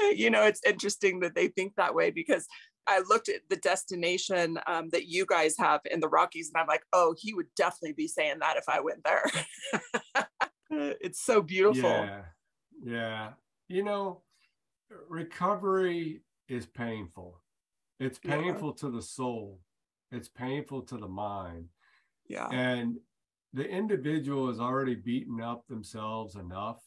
[0.14, 2.46] you know, it's interesting that they think that way because
[2.86, 6.66] I looked at the destination um, that you guys have in the Rockies and I'm
[6.66, 9.24] like, oh, he would definitely be saying that if I went there.
[11.00, 11.90] it's so beautiful.
[11.90, 12.22] Yeah.
[12.82, 13.30] Yeah.
[13.68, 14.22] You know,
[15.08, 17.42] recovery is painful.
[17.98, 18.36] It's Yeah.
[18.36, 19.60] painful to the soul.
[20.12, 21.68] It's painful to the mind.
[22.28, 22.48] Yeah.
[22.48, 22.98] And
[23.52, 26.82] the individual has already beaten up themselves enough.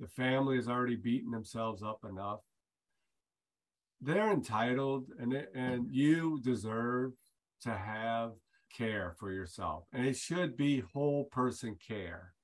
[0.00, 2.40] The family has already beaten themselves up enough.
[4.00, 7.12] They're entitled and, and you deserve
[7.62, 8.32] to have
[8.76, 9.84] care for yourself.
[9.92, 12.34] And it should be whole person care.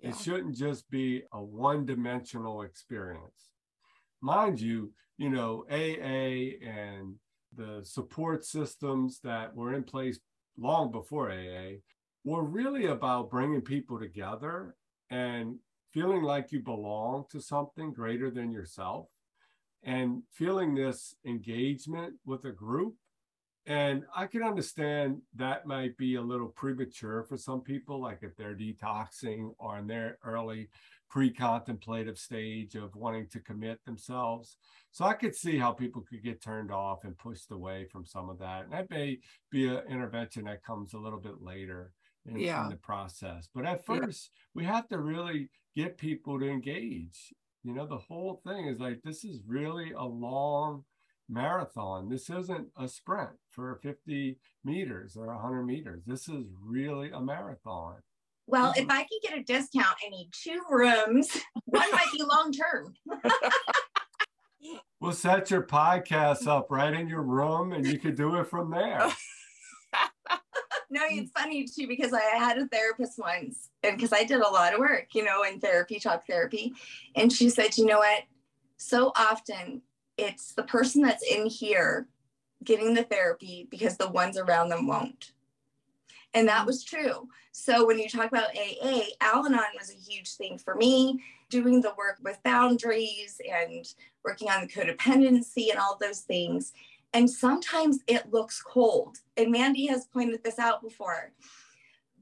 [0.00, 0.10] Yeah.
[0.10, 3.50] It shouldn't just be a one dimensional experience.
[4.20, 7.16] Mind you, you know, AA and
[7.54, 10.18] the support systems that were in place
[10.56, 11.78] long before AA
[12.24, 14.76] were really about bringing people together
[15.10, 15.56] and
[15.92, 19.06] feeling like you belong to something greater than yourself
[19.82, 22.94] and feeling this engagement with a group
[23.68, 28.34] and I can understand that might be a little premature for some people, like if
[28.34, 30.70] they're detoxing or in their early
[31.10, 34.56] pre-contemplative stage of wanting to commit themselves.
[34.90, 38.30] So I could see how people could get turned off and pushed away from some
[38.30, 38.64] of that.
[38.64, 39.18] And that may
[39.50, 41.92] be an intervention that comes a little bit later
[42.24, 42.64] in, yeah.
[42.64, 43.50] in the process.
[43.54, 44.48] But at first, yeah.
[44.54, 47.34] we have to really get people to engage.
[47.64, 50.84] You know, the whole thing is like this is really a long
[51.28, 52.08] marathon.
[52.08, 56.02] This isn't a sprint for 50 meters or 100 meters.
[56.06, 57.96] This is really a marathon.
[58.46, 58.92] Well, if mm-hmm.
[58.92, 61.28] I can get a discount, I need two rooms.
[61.66, 62.94] One might be long term.
[65.00, 68.70] we'll set your podcast up right in your room and you could do it from
[68.70, 69.12] there.
[70.90, 71.22] no, mm.
[71.22, 74.74] it's funny too because I had a therapist once and because I did a lot
[74.74, 76.72] of work, you know, in therapy, talk therapy.
[77.14, 78.24] And she said, you know what?
[78.76, 79.82] So often
[80.16, 82.08] it's the person that's in here
[82.64, 85.32] getting the therapy because the ones around them won't.
[86.34, 86.66] And that mm.
[86.66, 87.28] was true.
[87.52, 91.80] So when you talk about AA, Al Anon was a huge thing for me, doing
[91.80, 93.84] the work with boundaries and
[94.24, 96.72] working on the codependency and all those things.
[97.12, 99.18] And sometimes it looks cold.
[99.36, 101.32] And Mandy has pointed this out before.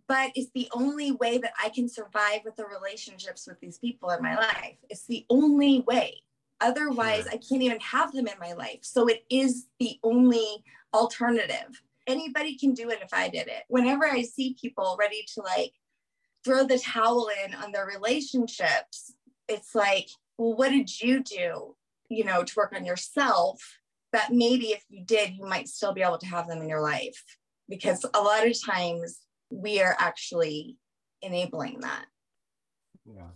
[0.08, 4.10] But it's the only way that I can survive with the relationships with these people
[4.10, 4.76] in my life.
[4.88, 6.22] It's the only way.
[6.60, 7.32] Otherwise, sure.
[7.32, 8.78] I can't even have them in my life.
[8.82, 11.82] So it is the only alternative.
[12.06, 13.64] Anybody can do it if I did it.
[13.68, 15.72] Whenever I see people ready to like
[16.44, 19.12] throw the towel in on their relationships,
[19.48, 21.74] it's like, well, what did you do,
[22.08, 23.78] you know, to work on yourself?
[24.16, 26.82] That maybe if you did, you might still be able to have them in your
[26.82, 27.22] life.
[27.68, 29.18] Because a lot of times
[29.50, 30.76] we are actually
[31.22, 32.06] enabling that.
[33.04, 33.28] Yeah.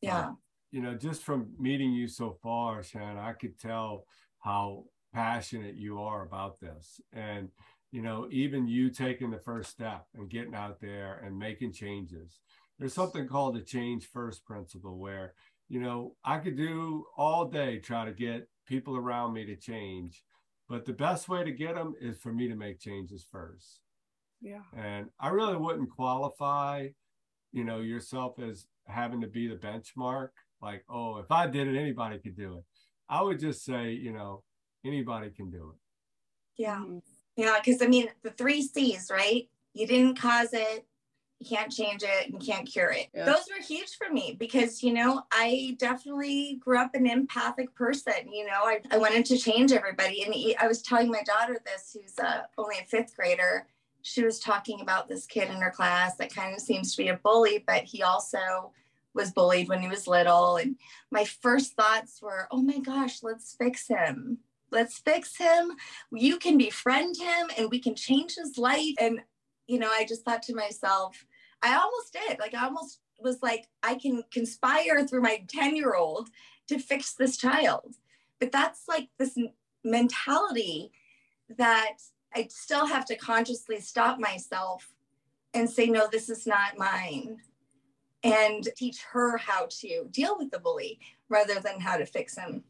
[0.00, 0.30] Yeah
[0.70, 4.04] you know, just from meeting you so far, Shanna, I could tell
[4.38, 7.00] how passionate you are about this.
[7.12, 7.48] And,
[7.90, 12.38] you know, even you taking the first step and getting out there and making changes.
[12.78, 15.34] There's something called the change first principle where,
[15.68, 20.22] you know, I could do all day try to get people around me to change,
[20.68, 23.80] but the best way to get them is for me to make changes first.
[24.40, 24.62] Yeah.
[24.76, 26.86] And I really wouldn't qualify,
[27.50, 30.28] you know, yourself as having to be the benchmark
[30.62, 32.64] like, oh, if I did it, anybody could do it.
[33.08, 34.44] I would just say, you know,
[34.86, 36.62] anybody can do it.
[36.62, 36.76] Yeah.
[36.76, 36.98] Mm-hmm.
[37.36, 37.58] Yeah.
[37.64, 39.48] Cause I mean, the three C's, right?
[39.74, 40.86] You didn't cause it,
[41.40, 43.08] you can't change it, and you can't cure it.
[43.14, 43.24] Yeah.
[43.24, 48.30] Those were huge for me because, you know, I definitely grew up an empathic person.
[48.30, 50.22] You know, I, I wanted to change everybody.
[50.22, 53.66] And I was telling my daughter this, who's uh, only a fifth grader.
[54.02, 57.08] She was talking about this kid in her class that kind of seems to be
[57.08, 58.72] a bully, but he also
[59.14, 60.56] was bullied when he was little.
[60.56, 60.76] And
[61.10, 64.38] my first thoughts were, oh my gosh, let's fix him.
[64.70, 65.72] Let's fix him.
[66.12, 68.94] You can befriend him and we can change his life.
[69.00, 69.20] And,
[69.66, 71.26] you know, I just thought to myself,
[71.62, 72.38] I almost did.
[72.38, 76.30] Like, I almost was like, I can conspire through my 10 year old
[76.68, 77.96] to fix this child.
[78.38, 79.36] But that's like this
[79.84, 80.92] mentality
[81.58, 81.96] that
[82.34, 84.94] I still have to consciously stop myself
[85.52, 87.38] and say, no, this is not mine
[88.22, 92.64] and teach her how to deal with the bully rather than how to fix him.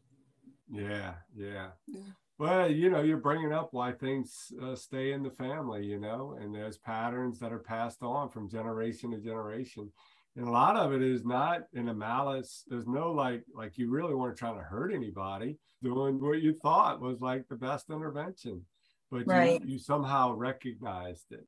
[0.71, 1.71] Yeah, yeah.
[1.87, 1.99] yeah.
[2.41, 6.39] Well, you know, you're bringing up why things uh, stay in the family, you know,
[6.41, 9.91] and there's patterns that are passed on from generation to generation.
[10.35, 12.63] And a lot of it is not in a malice.
[12.67, 16.99] There's no like, like you really weren't trying to hurt anybody, doing what you thought
[16.99, 18.65] was like the best intervention,
[19.11, 19.61] but right.
[19.61, 21.45] you, you somehow recognized it.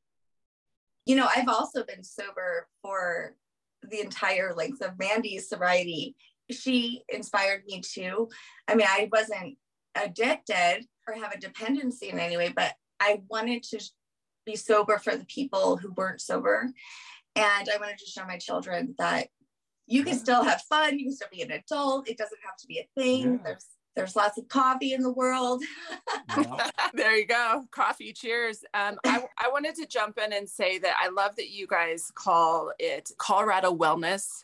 [1.08, 3.34] You know, I've also been sober for
[3.82, 6.16] the entire length of Mandy's sobriety.
[6.52, 8.30] She inspired me too.
[8.68, 9.58] I mean, I wasn't
[9.96, 13.84] addicted or have a dependency in any way, but I wanted to
[14.46, 16.70] be sober for the people who weren't sober.
[17.36, 19.28] And I wanted to show my children that
[19.88, 22.10] you can still have fun, you can still be an adult.
[22.10, 23.34] It doesn't have to be a thing.
[23.34, 23.38] Yeah.
[23.44, 25.64] There's there's lots of coffee in the world.
[26.94, 27.64] there you go.
[27.70, 28.12] Coffee.
[28.12, 28.64] Cheers.
[28.74, 32.12] Um, I, I wanted to jump in and say that I love that you guys
[32.16, 34.44] call it Colorado Wellness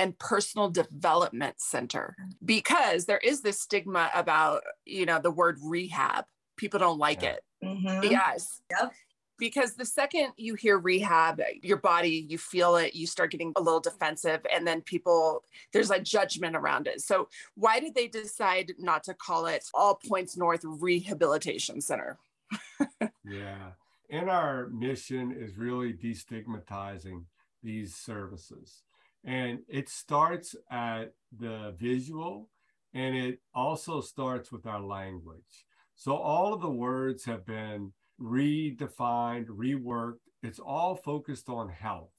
[0.00, 6.24] and Personal Development Center because there is this stigma about, you know, the word rehab.
[6.56, 7.32] People don't like yeah.
[7.32, 7.44] it.
[7.62, 8.10] Mm-hmm.
[8.10, 8.62] Yes.
[8.70, 8.92] Yep
[9.38, 13.60] because the second you hear rehab, your body, you feel it, you start getting a
[13.60, 17.00] little defensive, and then people, there's like judgment around it.
[17.00, 22.18] So, why did they decide not to call it All Points North Rehabilitation Center?
[23.24, 23.70] yeah.
[24.10, 27.24] And our mission is really destigmatizing
[27.62, 28.82] these services.
[29.24, 32.48] And it starts at the visual
[32.94, 35.66] and it also starts with our language.
[35.94, 40.20] So all of the words have been redefined, reworked.
[40.42, 42.10] It's all focused on health.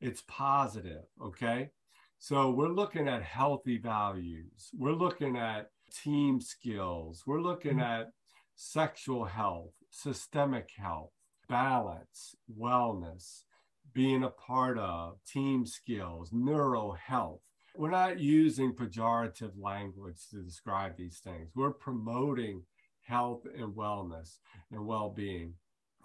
[0.00, 1.04] It's positive.
[1.22, 1.70] Okay.
[2.18, 4.70] So we're looking at healthy values.
[4.76, 5.70] We're looking at
[6.02, 7.22] team skills.
[7.26, 8.02] We're looking mm-hmm.
[8.02, 8.10] at
[8.56, 11.12] sexual health, systemic health,
[11.48, 13.44] balance, wellness,
[13.92, 17.40] being a part of, team skills, neuro health.
[17.76, 21.50] We're not using pejorative language to describe these things.
[21.54, 22.64] We're promoting
[23.02, 24.38] health and wellness
[24.70, 25.54] and well being.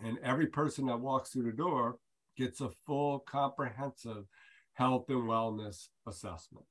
[0.04, 1.98] And every person that walks through the door
[2.38, 4.26] gets a full, comprehensive
[4.74, 6.66] health and wellness assessment.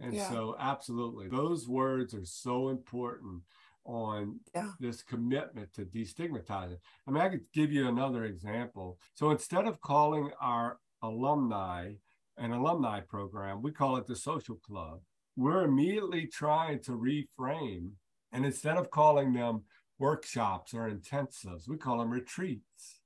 [0.00, 0.28] And yeah.
[0.28, 3.42] so, absolutely, those words are so important
[3.84, 4.70] on yeah.
[4.80, 6.78] this commitment to destigmatizing.
[7.06, 8.98] I mean, I could give you another example.
[9.14, 11.92] So instead of calling our alumni
[12.36, 15.00] an alumni program, we call it the social club.
[15.36, 17.90] We're immediately trying to reframe,
[18.32, 19.62] and instead of calling them
[19.98, 23.00] workshops or intensives, we call them retreats.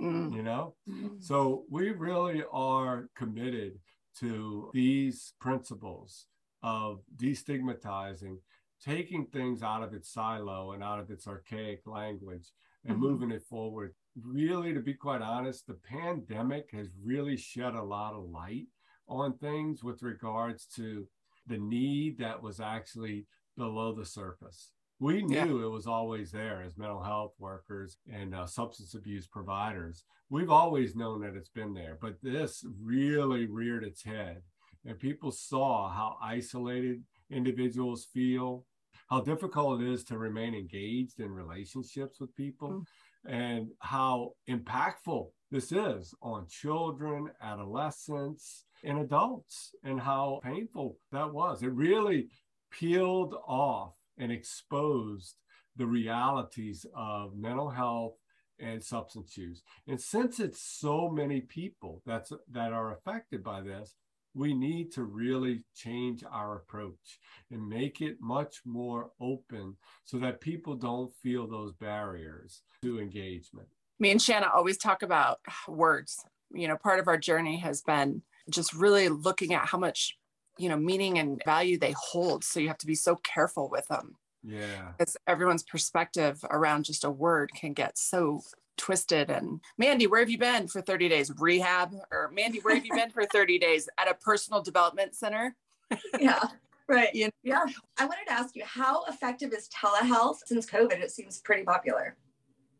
[0.00, 0.34] Mm.
[0.34, 1.22] You know, mm.
[1.22, 3.78] so we really are committed
[4.20, 6.26] to these principles
[6.62, 8.36] of destigmatizing
[8.84, 12.52] taking things out of its silo and out of its archaic language
[12.84, 13.02] and mm-hmm.
[13.02, 13.94] moving it forward.
[14.22, 18.66] Really, to be quite honest, the pandemic has really shed a lot of light
[19.08, 21.06] on things with regards to
[21.46, 23.26] the need that was actually
[23.56, 24.70] below the surface.
[24.98, 25.64] We knew yeah.
[25.66, 30.04] it was always there as mental health workers and uh, substance abuse providers.
[30.28, 34.42] We've always known that it's been there, but this really reared its head.
[34.84, 38.64] And people saw how isolated individuals feel,
[39.10, 42.84] how difficult it is to remain engaged in relationships with people mm
[43.26, 51.62] and how impactful this is on children, adolescents, and adults, and how painful that was.
[51.62, 52.28] It really
[52.70, 55.36] peeled off and exposed
[55.76, 58.14] the realities of mental health
[58.58, 59.62] and substance use.
[59.86, 63.94] And since it's so many people that's that are affected by this,
[64.34, 67.18] we need to really change our approach
[67.50, 73.68] and make it much more open so that people don't feel those barriers to engagement.
[73.98, 76.24] Me and Shanna always talk about words.
[76.52, 80.16] You know, part of our journey has been just really looking at how much,
[80.58, 82.44] you know, meaning and value they hold.
[82.44, 84.16] So you have to be so careful with them.
[84.42, 84.92] Yeah.
[84.96, 88.42] Because everyone's perspective around just a word can get so
[88.80, 91.30] twisted and Mandy, where have you been for 30 days?
[91.38, 95.54] Rehab or Mandy, where have you been for 30 days at a personal development center?
[96.18, 96.42] yeah.
[96.88, 97.14] Right.
[97.14, 97.30] You know?
[97.42, 97.64] Yeah.
[97.98, 101.00] I wanted to ask you, how effective is telehealth since COVID?
[101.00, 102.16] It seems pretty popular.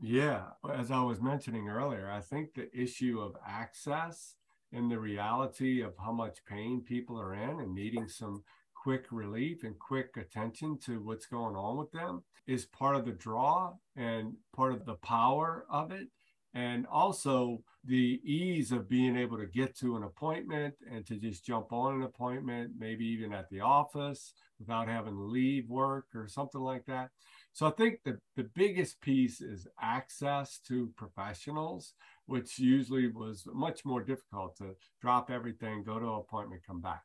[0.01, 0.45] Yeah.
[0.73, 4.37] As I was mentioning earlier, I think the issue of access
[4.73, 8.43] and the reality of how much pain people are in and needing some
[8.83, 13.13] quick relief and quick attention to what's going on with them is part of the
[13.13, 16.09] draw and part of the power of it.
[16.55, 21.45] And also the ease of being able to get to an appointment and to just
[21.45, 26.27] jump on an appointment, maybe even at the office without having to leave work or
[26.27, 27.11] something like that.
[27.53, 31.95] So I think the, the biggest piece is access to professionals,
[32.27, 37.03] which usually was much more difficult to drop everything, go to an appointment, come back.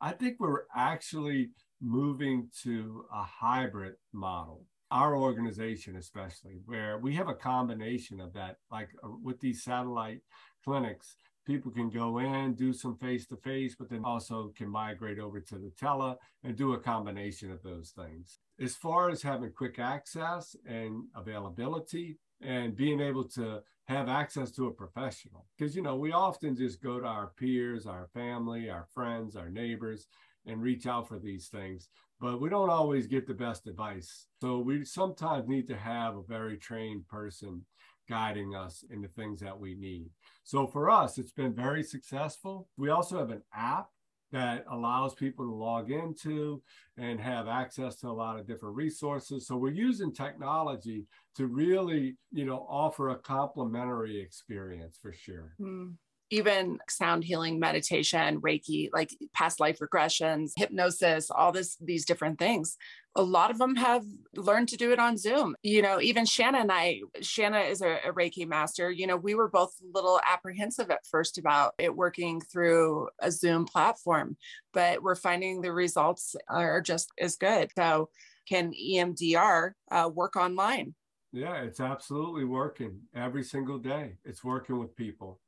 [0.00, 4.64] I think we're actually moving to a hybrid model.
[4.90, 10.20] Our organization especially where we have a combination of that like uh, with these satellite
[10.64, 15.18] clinics people can go in do some face to face but then also can migrate
[15.18, 18.38] over to the tele and do a combination of those things.
[18.60, 24.66] As far as having quick access and availability and being able to have access to
[24.66, 28.86] a professional because you know we often just go to our peers our family our
[28.92, 30.08] friends our neighbors
[30.46, 31.88] and reach out for these things
[32.20, 34.26] but we don't always get the best advice.
[34.40, 37.64] So we sometimes need to have a very trained person
[38.08, 40.08] guiding us in the things that we need.
[40.44, 42.68] So for us, it's been very successful.
[42.76, 43.88] We also have an app
[44.32, 46.62] that allows people to log into
[46.98, 49.46] and have access to a lot of different resources.
[49.46, 51.06] So we're using technology
[51.36, 55.54] to really, you know, offer a complementary experience for sure.
[55.60, 55.94] Mm
[56.30, 62.76] even sound healing meditation reiki like past life regressions hypnosis all this these different things.
[63.18, 64.04] A lot of them have
[64.34, 65.56] learned to do it on zoom.
[65.62, 68.90] You know even shanna and i shanna is a, a reiki master.
[68.90, 73.30] You know we were both a little apprehensive at first about it working through a
[73.30, 74.36] zoom platform
[74.72, 77.70] but we're finding the results are just as good.
[77.76, 78.10] So
[78.48, 80.94] can emdr uh, work online?
[81.32, 84.16] Yeah it's absolutely working every single day.
[84.24, 85.40] It's working with people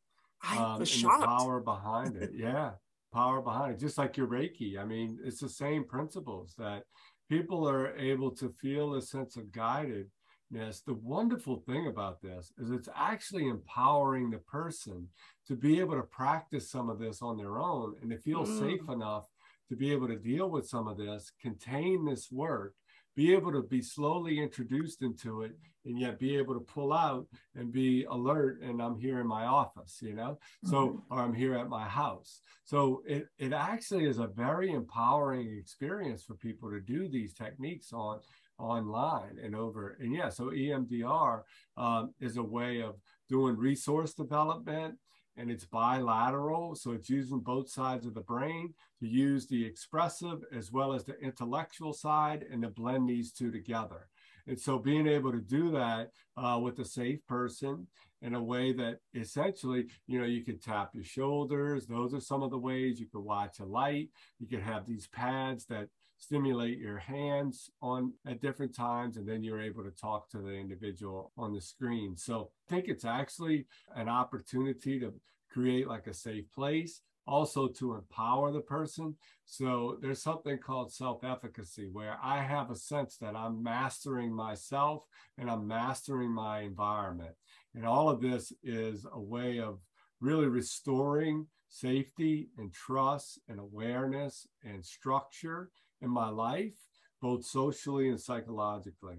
[0.42, 1.24] I um, was shocked.
[1.24, 2.30] power behind it.
[2.34, 2.72] Yeah.
[3.12, 3.80] Power behind it.
[3.80, 4.78] Just like your Reiki.
[4.78, 6.84] I mean, it's the same principles that
[7.28, 10.84] people are able to feel a sense of guidedness.
[10.84, 15.08] The wonderful thing about this is it's actually empowering the person
[15.46, 18.58] to be able to practice some of this on their own and to feel mm.
[18.58, 19.26] safe enough
[19.68, 22.74] to be able to deal with some of this, contain this work,
[23.18, 25.50] be able to be slowly introduced into it,
[25.84, 28.60] and yet be able to pull out and be alert.
[28.62, 31.12] And I'm here in my office, you know, so mm-hmm.
[31.12, 32.42] or I'm here at my house.
[32.64, 37.92] So it it actually is a very empowering experience for people to do these techniques
[37.92, 38.20] on
[38.56, 39.96] online and over.
[39.98, 41.42] And yeah, so EMDR
[41.76, 42.94] um, is a way of
[43.28, 44.94] doing resource development
[45.38, 46.74] and it's bilateral.
[46.74, 51.04] So it's using both sides of the brain to use the expressive as well as
[51.04, 54.08] the intellectual side and to blend these two together.
[54.46, 57.86] And so being able to do that uh, with a safe person
[58.22, 61.86] in a way that essentially, you know, you could tap your shoulders.
[61.86, 64.08] Those are some of the ways you could watch a light.
[64.40, 69.42] You could have these pads that stimulate your hands on at different times and then
[69.42, 72.16] you're able to talk to the individual on the screen.
[72.16, 75.14] So i think it's actually an opportunity to
[75.50, 79.14] create like a safe place also to empower the person.
[79.44, 85.02] So there's something called self-efficacy where i have a sense that i'm mastering myself
[85.36, 87.34] and i'm mastering my environment.
[87.74, 89.78] And all of this is a way of
[90.20, 95.70] really restoring safety and trust and awareness and structure
[96.02, 96.74] in my life,
[97.20, 99.18] both socially and psychologically.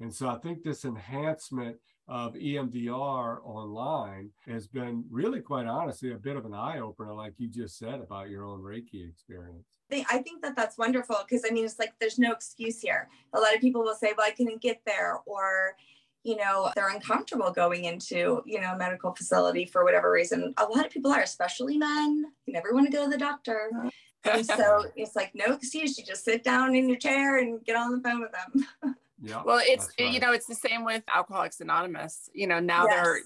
[0.00, 1.76] And so I think this enhancement
[2.08, 7.34] of EMDR online has been really quite honestly a bit of an eye opener, like
[7.38, 9.66] you just said about your own Reiki experience.
[10.10, 13.08] I think that that's wonderful because I mean, it's like there's no excuse here.
[13.32, 15.76] A lot of people will say, well, I couldn't get there, or
[16.24, 20.64] you know they're uncomfortable going into you know a medical facility for whatever reason a
[20.64, 23.90] lot of people are especially men you never want to go to the doctor uh-huh
[24.24, 25.98] and so it's like no excuse.
[25.98, 28.94] You just sit down in your chair and get on the phone with them.
[29.22, 29.42] yeah.
[29.44, 30.12] Well, it's right.
[30.12, 32.28] you know it's the same with Alcoholics Anonymous.
[32.32, 33.02] You know now yes.
[33.02, 33.20] they're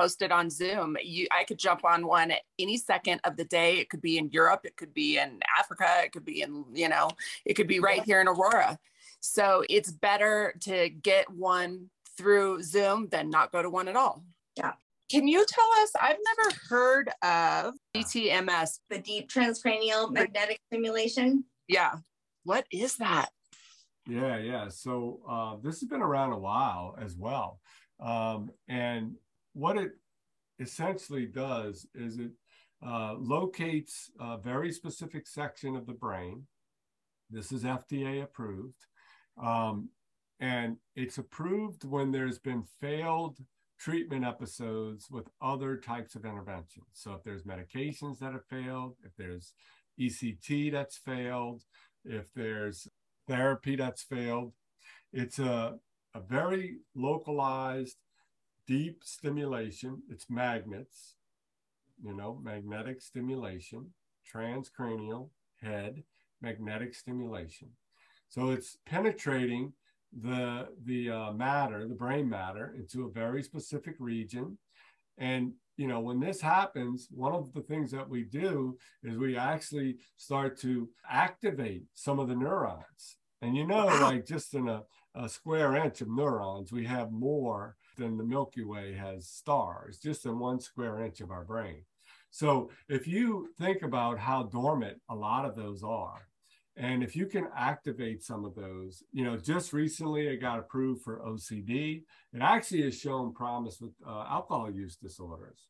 [0.00, 0.96] posted on Zoom.
[1.02, 3.78] You, I could jump on one at any second of the day.
[3.78, 6.88] It could be in Europe, it could be in Africa, it could be in, you
[6.88, 7.10] know,
[7.44, 8.04] it could be right yeah.
[8.04, 8.78] here in Aurora.
[9.20, 14.24] So it's better to get one through Zoom than not go to one at all.
[14.56, 14.72] Yeah.
[15.10, 15.90] Can you tell us?
[16.00, 18.78] I've never heard of DTMS.
[18.90, 21.44] The deep transcranial magnetic stimulation.
[21.66, 21.94] Yeah.
[22.44, 23.30] What is that?
[24.06, 24.68] Yeah, yeah.
[24.68, 27.58] So uh, this has been around a while as well.
[27.98, 29.16] Um, and
[29.52, 29.92] what it
[30.60, 32.30] essentially does is it
[32.86, 36.46] uh, locates a very specific section of the brain.
[37.30, 38.86] This is FDA approved.
[39.42, 39.88] Um,
[40.38, 43.38] and it's approved when there's been failed
[43.80, 46.86] treatment episodes with other types of interventions.
[46.92, 49.54] So if there's medications that have failed, if there's
[49.98, 51.64] ECT that's failed,
[52.04, 52.88] if there's
[53.26, 54.52] therapy that's failed,
[55.12, 55.78] it's a,
[56.14, 57.96] a very localized,
[58.66, 60.02] deep stimulation.
[60.10, 61.14] It's magnets,
[62.02, 63.94] you know, magnetic stimulation,
[64.30, 65.30] transcranial
[65.62, 66.02] head,
[66.42, 67.70] magnetic stimulation.
[68.28, 69.72] So it's penetrating
[70.18, 74.58] the the uh, matter, the brain matter, into a very specific region.
[75.18, 79.36] And you know, when this happens, one of the things that we do is we
[79.36, 83.16] actually start to activate some of the neurons.
[83.42, 84.82] And you know, like just in a,
[85.14, 90.26] a square inch of neurons, we have more than the Milky Way has stars, just
[90.26, 91.84] in one square inch of our brain.
[92.30, 96.28] So if you think about how dormant a lot of those are,
[96.80, 101.02] and if you can activate some of those, you know, just recently it got approved
[101.02, 102.04] for OCD.
[102.32, 105.66] It actually has shown promise with uh, alcohol use disorders,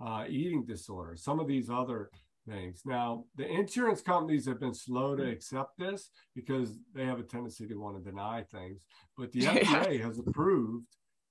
[0.00, 2.08] uh, eating disorders, some of these other
[2.48, 2.82] things.
[2.84, 7.66] Now, the insurance companies have been slow to accept this because they have a tendency
[7.66, 8.86] to want to deny things.
[9.18, 10.86] But the FDA has approved,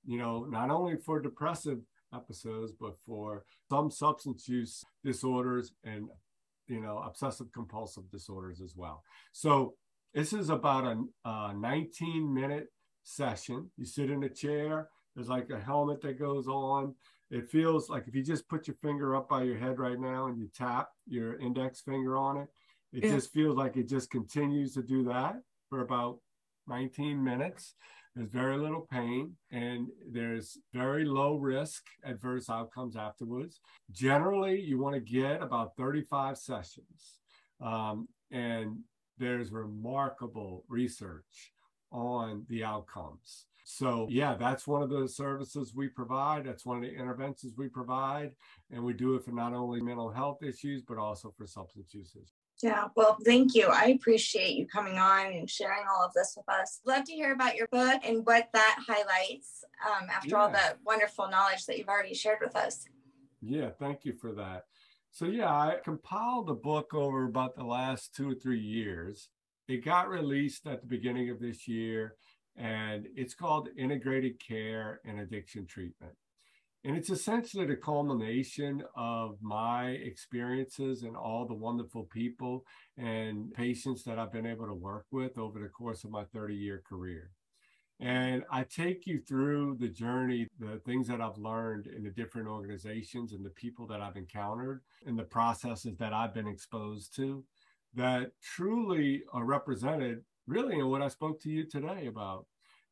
[0.06, 1.80] you know, not only for depressive
[2.14, 6.10] episodes, but for some substance use disorders and
[6.68, 9.04] you know, obsessive compulsive disorders as well.
[9.32, 9.76] So
[10.14, 12.68] this is about a, a 19 minute
[13.04, 13.70] session.
[13.78, 16.96] You sit in a chair, there's like a helmet that goes on.
[17.32, 20.28] It feels like if you just put your finger up by your head right now
[20.28, 22.48] and you tap your index finger on it,
[22.94, 23.16] it yeah.
[23.16, 25.38] just feels like it just continues to do that
[25.70, 26.20] for about
[26.68, 27.74] 19 minutes.
[28.16, 33.60] There's very little pain and there's very low risk adverse outcomes afterwards.
[33.92, 37.20] Generally, you want to get about 35 sessions.
[37.60, 38.78] Um, and
[39.18, 41.54] there's remarkable research
[41.92, 43.46] on the outcomes.
[43.66, 46.46] So, yeah, that's one of the services we provide.
[46.46, 48.32] That's one of the interventions we provide.
[48.72, 52.16] And we do it for not only mental health issues, but also for substance use.
[52.64, 53.68] Yeah, well, thank you.
[53.68, 56.80] I appreciate you coming on and sharing all of this with us.
[56.86, 60.38] Love to hear about your book and what that highlights um, after yeah.
[60.38, 62.86] all the wonderful knowledge that you've already shared with us.
[63.42, 64.64] Yeah, thank you for that.
[65.12, 69.28] So, yeah, I compiled the book over about the last two or three years.
[69.68, 72.16] It got released at the beginning of this year,
[72.56, 76.14] and it's called Integrated Care and Addiction Treatment.
[76.86, 82.66] And it's essentially the culmination of my experiences and all the wonderful people
[82.98, 86.56] and patients that I've been able to work with over the course of my 30
[86.56, 87.32] year career.
[88.02, 92.50] And I take you through the journey, the things that I've learned in the different
[92.50, 97.46] organizations and the people that I've encountered and the processes that I've been exposed to
[97.94, 102.46] that truly are represented really in what I spoke to you today about.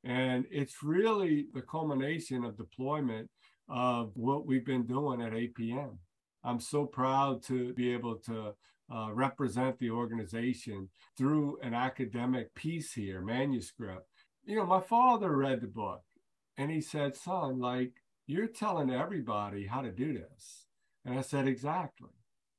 [0.05, 3.29] And it's really the culmination of deployment
[3.69, 5.97] of what we've been doing at APN.
[6.43, 8.53] I'm so proud to be able to
[8.93, 14.07] uh, represent the organization through an academic piece here, manuscript.
[14.43, 16.01] You know, my father read the book
[16.57, 17.93] and he said, Son, like,
[18.27, 20.65] you're telling everybody how to do this.
[21.05, 22.09] And I said, Exactly.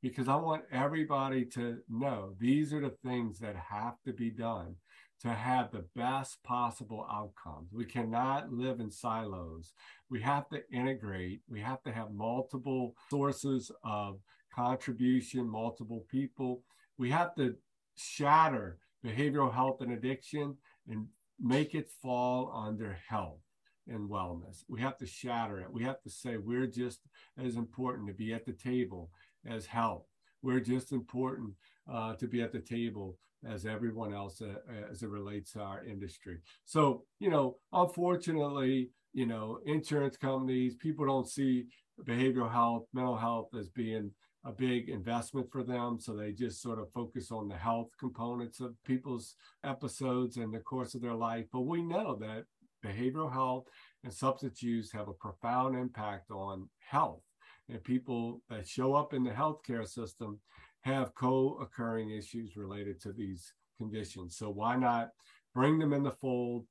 [0.00, 4.76] Because I want everybody to know these are the things that have to be done
[5.22, 7.72] to have the best possible outcomes.
[7.72, 9.72] We cannot live in silos.
[10.10, 11.42] We have to integrate.
[11.48, 14.18] We have to have multiple sources of
[14.52, 16.62] contribution, multiple people.
[16.98, 17.54] We have to
[17.96, 20.56] shatter behavioral health and addiction
[20.88, 21.06] and
[21.40, 23.40] make it fall under health
[23.88, 24.64] and wellness.
[24.68, 25.72] We have to shatter it.
[25.72, 27.00] We have to say we're just
[27.38, 29.10] as important to be at the table
[29.48, 30.06] as health.
[30.42, 31.52] We're just important
[31.92, 33.18] uh, to be at the table
[33.48, 34.54] as everyone else uh,
[34.90, 36.38] as it relates to our industry.
[36.64, 41.66] So, you know, unfortunately, you know, insurance companies, people don't see
[42.04, 44.10] behavioral health, mental health as being
[44.44, 45.98] a big investment for them.
[46.00, 49.34] So they just sort of focus on the health components of people's
[49.64, 51.46] episodes and the course of their life.
[51.52, 52.44] But we know that
[52.84, 53.66] behavioral health
[54.02, 57.22] and substance use have a profound impact on health.
[57.68, 60.40] And people that show up in the healthcare system
[60.82, 64.36] have co-occurring issues related to these conditions.
[64.36, 65.10] So why not
[65.54, 66.66] bring them in the fold,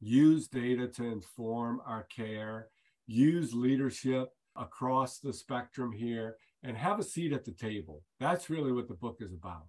[0.00, 2.68] use data to inform our care,
[3.06, 8.02] use leadership across the spectrum here, and have a seat at the table.
[8.18, 9.66] That's really what the book is about.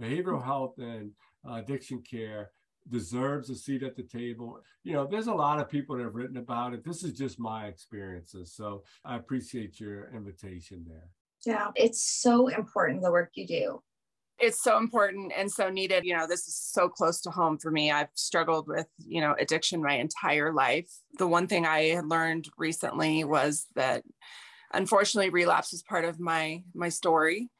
[0.00, 1.10] Behavioral health and
[1.48, 2.50] uh, addiction care
[2.88, 4.60] deserves a seat at the table.
[4.84, 6.84] You know, there's a lot of people that have written about it.
[6.84, 8.54] This is just my experiences.
[8.54, 11.08] So I appreciate your invitation there.
[11.46, 13.82] Yeah, it's so important the work you do.
[14.38, 16.04] It's so important and so needed.
[16.04, 17.90] You know, this is so close to home for me.
[17.90, 20.88] I've struggled with, you know, addiction my entire life.
[21.18, 24.04] The one thing I had learned recently was that
[24.72, 27.50] unfortunately relapse was part of my my story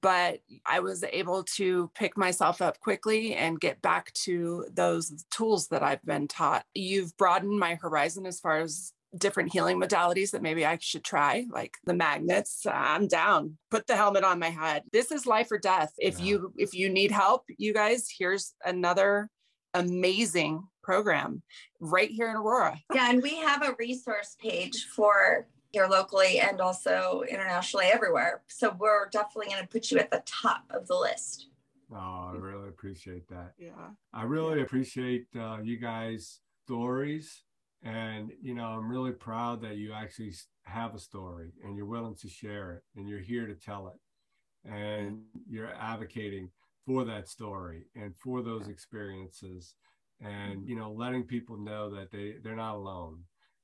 [0.00, 5.68] but I was able to pick myself up quickly and get back to those tools
[5.68, 6.64] that I've been taught.
[6.74, 11.46] You've broadened my horizon as far as different healing modalities that maybe I should try,
[11.50, 12.66] like the magnets.
[12.66, 13.58] I'm down.
[13.70, 14.82] Put the helmet on my head.
[14.92, 15.92] This is life or death.
[15.98, 16.26] If yeah.
[16.26, 19.30] you if you need help, you guys, here's another
[19.72, 21.42] amazing program
[21.80, 22.78] right here in Aurora.
[22.94, 28.42] Yeah, and we have a resource page for here locally and also internationally everywhere.
[28.48, 31.48] So we're definitely going to put you at the top of the list.
[31.92, 33.52] Oh, I really appreciate that.
[33.58, 33.70] Yeah.
[34.12, 37.42] I really appreciate uh, you guys' stories
[37.84, 40.32] and, you know, I'm really proud that you actually
[40.64, 44.70] have a story and you're willing to share it and you're here to tell it.
[44.70, 46.50] And you're advocating
[46.86, 49.74] for that story and for those experiences
[50.22, 53.18] and, you know, letting people know that they, they're not alone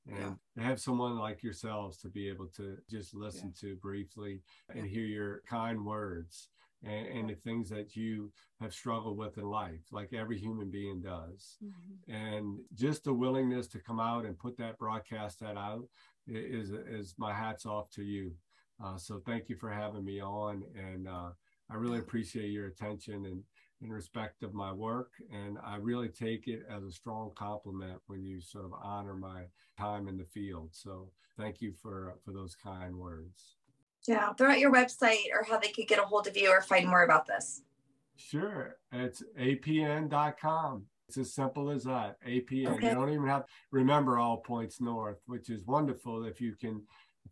[0.07, 0.33] and yeah.
[0.55, 3.69] to have someone like yourselves to be able to just listen yeah.
[3.69, 4.41] to briefly
[4.75, 6.49] and hear your kind words
[6.83, 11.01] and, and, the things that you have struggled with in life, like every human being
[11.01, 11.57] does.
[11.63, 12.13] Mm-hmm.
[12.13, 15.87] And just the willingness to come out and put that broadcast that out
[16.27, 18.33] is is my hats off to you.
[18.83, 21.29] Uh, so thank you for having me on, and uh,
[21.69, 23.43] I really appreciate your attention and
[23.81, 25.11] in respect of my work.
[25.31, 29.43] And I really take it as a strong compliment when you sort of honor my
[29.77, 30.69] time in the field.
[30.71, 33.60] So thank you for for those kind words.
[34.07, 36.61] Yeah, throw out your website or how they could get a hold of you or
[36.61, 37.61] find more about this.
[38.15, 38.77] Sure.
[38.91, 40.85] It's apn.com.
[41.07, 42.17] It's as simple as that.
[42.25, 42.67] APN.
[42.67, 42.89] Okay.
[42.89, 46.83] You don't even have to remember all points north, which is wonderful if you can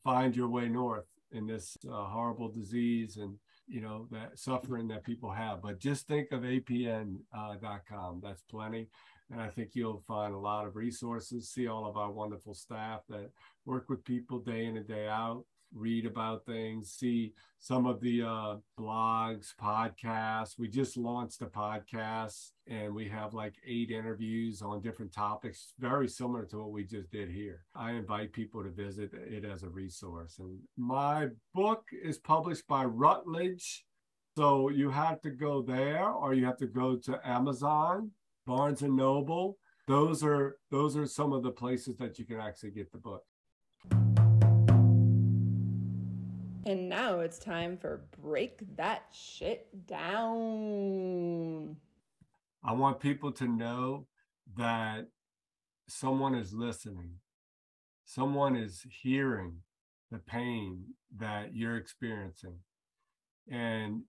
[0.04, 3.36] find your way north in this uh, horrible disease and
[3.68, 5.62] you know that suffering that people have.
[5.62, 7.22] But just think of apn.com.
[7.34, 8.90] Uh, That's plenty.
[9.32, 13.02] And I think you'll find a lot of resources, see all of our wonderful staff
[13.10, 13.30] that
[13.66, 18.22] work with people day in and day out, read about things, see some of the
[18.22, 20.58] uh, blogs, podcasts.
[20.58, 26.08] We just launched a podcast and we have like eight interviews on different topics, very
[26.08, 27.66] similar to what we just did here.
[27.76, 30.38] I invite people to visit it as a resource.
[30.40, 33.86] And my book is published by Routledge.
[34.38, 38.12] So you have to go there or you have to go to Amazon
[38.46, 39.58] Barnes and Noble.
[39.88, 43.24] Those are those are some of the places that you can actually get the book.
[46.70, 51.78] And now it's time for break that shit down.
[52.64, 54.06] I want people to know
[54.56, 55.08] that
[55.88, 57.14] someone is listening.
[58.06, 59.64] Someone is hearing
[60.12, 62.60] the pain that you're experiencing.
[63.50, 64.04] And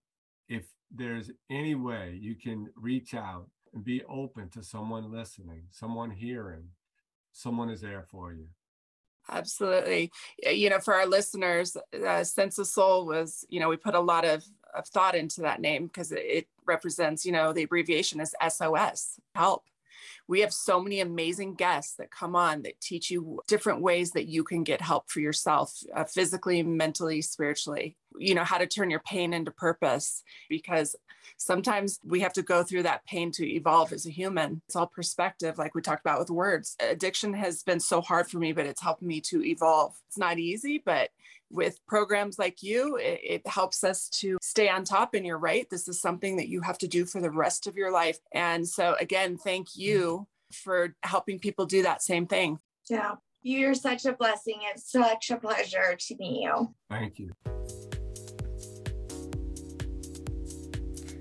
[0.47, 6.11] if there's any way you can reach out and be open to someone listening, someone
[6.11, 6.65] hearing.
[7.33, 8.49] Someone is there for you.
[9.31, 10.11] Absolutely.
[10.45, 11.77] You know, for our listeners,
[12.07, 15.43] uh, Sense of Soul was, you know, we put a lot of, of thought into
[15.43, 19.65] that name because it represents, you know, the abbreviation is SOS, help
[20.29, 24.29] we have so many amazing guests that come on that teach you different ways that
[24.29, 27.97] you can get help for yourself uh, physically, mentally, spiritually.
[28.17, 30.97] You know, how to turn your pain into purpose because
[31.37, 34.63] sometimes we have to go through that pain to evolve as a human.
[34.67, 36.77] It's all perspective, like we talked about with words.
[36.81, 39.95] Addiction has been so hard for me, but it's helped me to evolve.
[40.09, 41.11] It's not easy, but
[41.51, 45.15] with programs like you, it, it, helps us to stay on top.
[45.15, 47.77] And you're right, this is something that you have to do for the rest of
[47.77, 48.19] your life.
[48.33, 49.81] And so, again, thank mm-hmm.
[49.81, 52.59] you for helping people do that same thing.
[52.89, 54.61] Yeah, you're such a blessing.
[54.63, 56.75] It's such a pleasure to meet you.
[56.89, 57.31] Thank you.